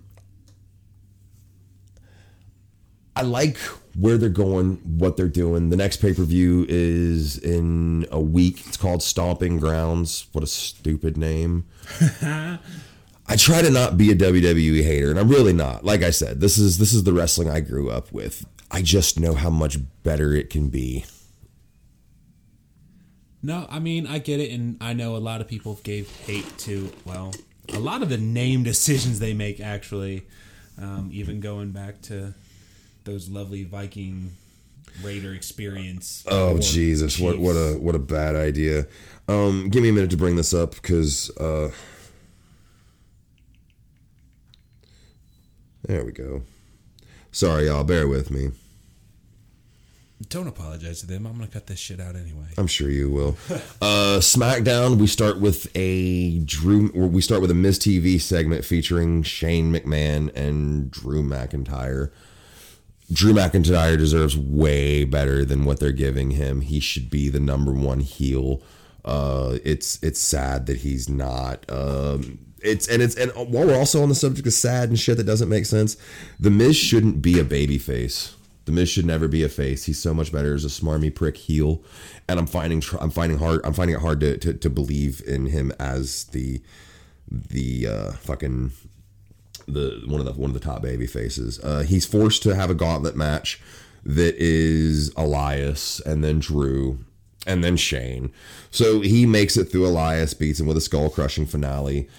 [3.16, 3.57] I like
[3.96, 5.70] where they're going, what they're doing.
[5.70, 8.66] The next pay per view is in a week.
[8.66, 10.28] It's called Stomping Grounds.
[10.32, 11.66] What a stupid name.
[13.26, 15.86] I try to not be a WWE hater, and I'm really not.
[15.86, 18.46] Like I said, this is this is the wrestling I grew up with.
[18.70, 21.06] I just know how much better it can be.
[23.41, 26.58] No, I mean I get it, and I know a lot of people gave hate
[26.60, 27.34] to well,
[27.74, 29.60] a lot of the name decisions they make.
[29.60, 30.26] Actually,
[30.82, 32.34] um, even going back to
[33.04, 34.32] those lovely Viking
[35.01, 36.24] Raider experience.
[36.28, 37.20] Oh Jesus!
[37.20, 38.86] What what a what a bad idea.
[39.28, 41.72] Um, give me a minute to bring this up because uh,
[45.88, 46.43] there we go.
[47.32, 47.84] Sorry, y'all.
[47.84, 48.51] Bear with me.
[50.30, 51.26] Don't apologize to them.
[51.26, 52.45] I'm gonna cut this shit out anyway.
[52.58, 53.38] I'm sure you will.
[53.82, 54.97] Uh, SmackDown.
[54.97, 56.89] We start with a Drew.
[56.93, 62.12] We start with a Miz TV segment featuring Shane McMahon and Drew McIntyre.
[63.12, 66.62] Drew McIntyre deserves way better than what they're giving him.
[66.62, 68.62] He should be the number one heel.
[69.04, 71.70] Uh, it's it's sad that he's not.
[71.70, 75.18] Um, it's and it's and while we're also on the subject of sad and shit
[75.18, 75.97] that doesn't make sense,
[76.39, 78.36] the Miz shouldn't be a baby face.
[78.66, 79.84] The Miz should never be a face.
[79.84, 81.84] He's so much better as a smarmy prick heel,
[82.30, 85.47] and I'm finding I'm finding hard I'm finding it hard to, to, to believe in
[85.47, 86.62] him as the
[87.30, 88.72] the uh, fucking
[89.68, 91.59] the one of the one of the top baby faces.
[91.59, 93.61] Uh, he's forced to have a gauntlet match
[94.05, 96.99] that is Elias and then Drew
[97.45, 98.32] and then Shane.
[98.72, 102.09] So he makes it through Elias, beats him with a skull crushing finale,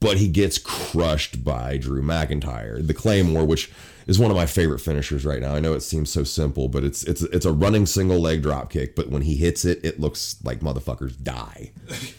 [0.00, 2.84] but he gets crushed by Drew McIntyre.
[2.86, 3.70] The Claymore, which
[4.06, 5.54] is one of my favorite finishers right now.
[5.54, 8.70] I know it seems so simple, but it's it's it's a running single leg drop
[8.70, 11.72] kick, but when he hits it, it looks like motherfuckers die.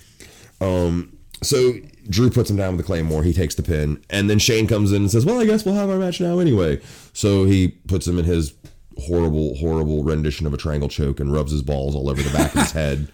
[0.60, 1.74] Um so
[2.10, 3.24] Drew puts him down with the claymore.
[3.24, 5.76] He takes the pin, and then Shane comes in and says, "Well, I guess we'll
[5.76, 6.80] have our match now anyway."
[7.14, 8.54] So he puts him in his
[8.98, 12.54] horrible, horrible rendition of a triangle choke and rubs his balls all over the back
[12.56, 13.08] of his head.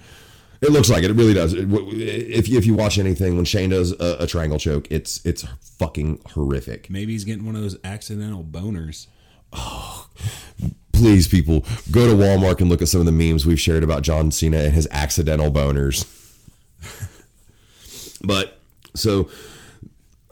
[0.61, 1.11] It looks like it.
[1.11, 1.53] It really does.
[1.53, 5.19] It- If you, if you watch anything when Shane does a, a triangle choke, it's
[5.25, 5.43] it's
[5.79, 6.89] fucking horrific.
[6.89, 9.07] Maybe he's getting one of those accidental boners.
[9.51, 10.07] Oh,
[10.93, 14.03] please, people, go to Walmart and look at some of the memes we've shared about
[14.03, 16.05] John Cena and his accidental boners.
[18.23, 18.59] but
[18.95, 19.29] so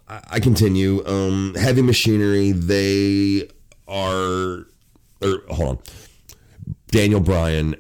[0.08, 1.06] I, continue.
[1.06, 2.52] Um, heavy machinery.
[2.52, 3.50] They
[3.88, 4.66] are.
[5.22, 5.80] Or hold on.
[6.88, 7.76] Daniel Bryan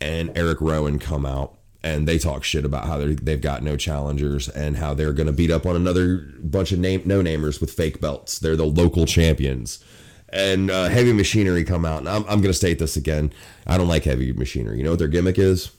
[0.00, 4.48] and Eric Rowan come out and they talk shit about how they've got no challengers
[4.48, 7.70] and how they're going to beat up on another bunch of name no namers with
[7.70, 8.38] fake belts.
[8.38, 9.84] They're the local champions.
[10.30, 13.32] And uh, Heavy Machinery come out, and I'm, I'm going to state this again.
[13.66, 14.76] I don't like Heavy Machinery.
[14.78, 15.70] You know what their gimmick is?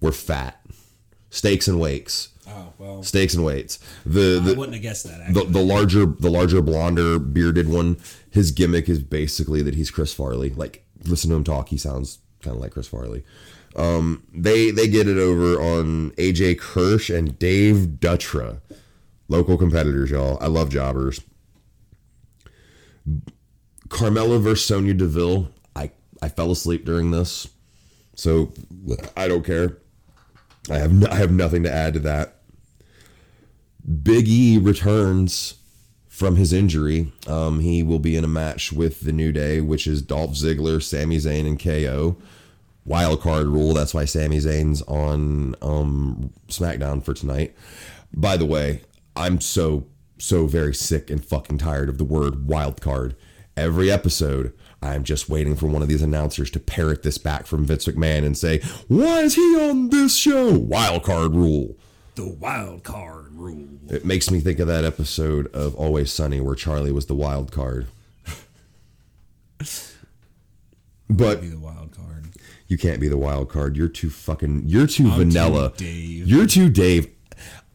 [0.00, 0.64] We're fat.
[1.28, 2.33] Steaks and wakes.
[2.56, 3.78] Oh well, Steaks and weights.
[4.06, 5.34] The, I the wouldn't have guessed that.
[5.34, 7.96] the, the larger the larger blonder bearded one
[8.30, 10.50] his gimmick is basically that he's chris farley.
[10.50, 13.24] Like listen to him talk he sounds kind of like chris farley.
[13.74, 18.60] Um they they get it over on aj kirsch and dave dutra.
[19.28, 20.38] Local competitors y'all.
[20.40, 21.20] I love jobbers.
[23.88, 25.48] Carmella versus sonya deville.
[25.74, 25.90] I
[26.22, 27.48] i fell asleep during this.
[28.14, 28.52] So
[29.16, 29.78] i don't care.
[30.70, 32.33] I have no, i have nothing to add to that
[34.02, 35.54] Big E returns
[36.08, 37.12] from his injury.
[37.26, 40.82] Um, he will be in a match with the New Day, which is Dolph Ziggler,
[40.82, 42.16] Sami Zayn, and KO.
[42.86, 43.74] Wild card rule.
[43.74, 47.54] That's why Sami Zayn's on um, SmackDown for tonight.
[48.12, 48.82] By the way,
[49.16, 49.86] I'm so
[50.18, 53.16] so very sick and fucking tired of the word wild card.
[53.56, 57.64] Every episode, I'm just waiting for one of these announcers to parrot this back from
[57.64, 61.76] Vince McMahon and say, "Why is he on this show?" Wild card rule.
[62.16, 63.68] the wild card rule.
[63.88, 67.52] It makes me think of that episode of Always Sunny where Charlie was the wild
[67.52, 67.86] card.
[71.08, 72.26] but Be the wild card.
[72.68, 73.76] you can't be the wild card.
[73.76, 74.64] You're too fucking.
[74.66, 75.72] You're too I'm too vanilla.
[75.76, 76.26] Dave.
[76.28, 77.08] You're too Dave.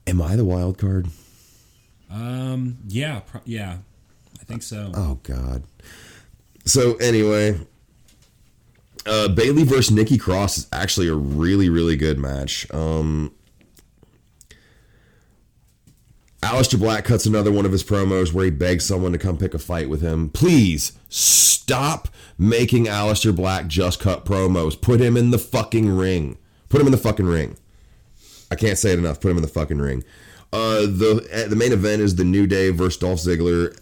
[0.07, 1.07] Am I the wild card?
[2.11, 2.77] Um.
[2.87, 3.19] Yeah.
[3.19, 3.77] Pro- yeah.
[4.39, 4.91] I think so.
[4.95, 5.63] Oh God.
[6.65, 7.59] So anyway,
[9.05, 12.71] uh, Bayley versus Nikki Cross is actually a really really good match.
[12.73, 13.31] Um,
[16.41, 19.53] Aleister Black cuts another one of his promos where he begs someone to come pick
[19.53, 20.29] a fight with him.
[20.29, 24.79] Please stop making Aleister Black just cut promos.
[24.79, 26.37] Put him in the fucking ring.
[26.69, 27.57] Put him in the fucking ring.
[28.49, 29.19] I can't say it enough.
[29.19, 30.03] Put him in the fucking ring.
[30.51, 33.77] Uh, the uh, the main event is the New Day versus Dolph Ziggler,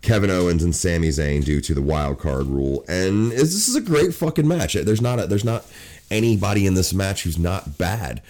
[0.00, 2.84] Kevin Owens, and Sami Zayn due to the wild card rule.
[2.88, 4.74] And this is a great fucking match.
[4.74, 5.66] There's not a, there's not
[6.10, 8.22] anybody in this match who's not bad.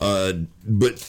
[0.00, 0.32] Uh,
[0.64, 1.00] but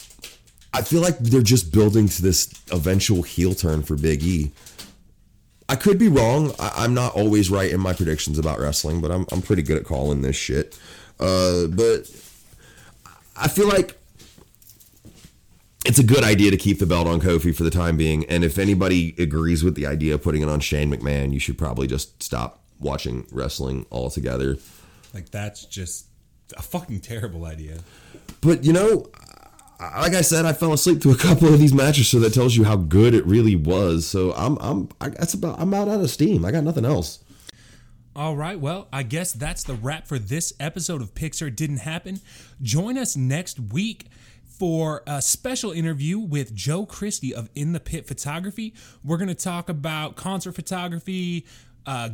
[0.74, 4.50] I feel like they're just building to this eventual heel turn for Big E.
[5.68, 6.52] I could be wrong.
[6.58, 9.78] I, I'm not always right in my predictions about wrestling, but I'm, I'm pretty good
[9.78, 10.78] at calling this shit.
[11.20, 12.10] Uh, but
[13.36, 13.96] I feel like
[15.86, 18.24] it's a good idea to keep the belt on Kofi for the time being.
[18.24, 21.56] And if anybody agrees with the idea of putting it on Shane McMahon, you should
[21.56, 24.58] probably just stop watching wrestling altogether.
[25.14, 26.06] Like that's just
[26.56, 27.78] a fucking terrible idea.
[28.40, 29.08] But you know,
[30.00, 32.56] like I said, I fell asleep to a couple of these matches, so that tells
[32.56, 34.06] you how good it really was.
[34.06, 36.44] So I'm I'm I, that's about I'm out out of steam.
[36.44, 37.20] I got nothing else.
[38.16, 42.20] All right, well, I guess that's the wrap for this episode of Pixar Didn't Happen.
[42.62, 44.06] Join us next week
[44.44, 48.72] for a special interview with Joe Christie of In the Pit Photography.
[49.02, 51.44] We're going to talk about concert photography,
[51.86, 52.10] uh,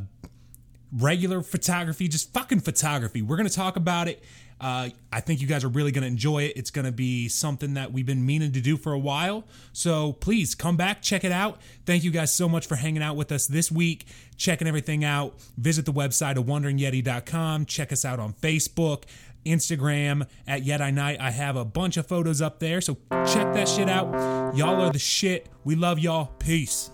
[0.90, 3.20] regular photography, just fucking photography.
[3.20, 4.24] We're going to talk about it.
[4.60, 6.52] Uh, I think you guys are really going to enjoy it.
[6.56, 9.44] It's going to be something that we've been meaning to do for a while.
[9.72, 11.60] So please come back, check it out.
[11.86, 14.06] Thank you guys so much for hanging out with us this week,
[14.36, 15.34] checking everything out.
[15.56, 17.64] Visit the website of wanderingyeti.com.
[17.66, 19.04] Check us out on Facebook,
[19.46, 21.20] Instagram at Yet I Night.
[21.20, 22.80] I have a bunch of photos up there.
[22.80, 24.56] So check that shit out.
[24.56, 25.48] Y'all are the shit.
[25.64, 26.26] We love y'all.
[26.38, 26.90] Peace.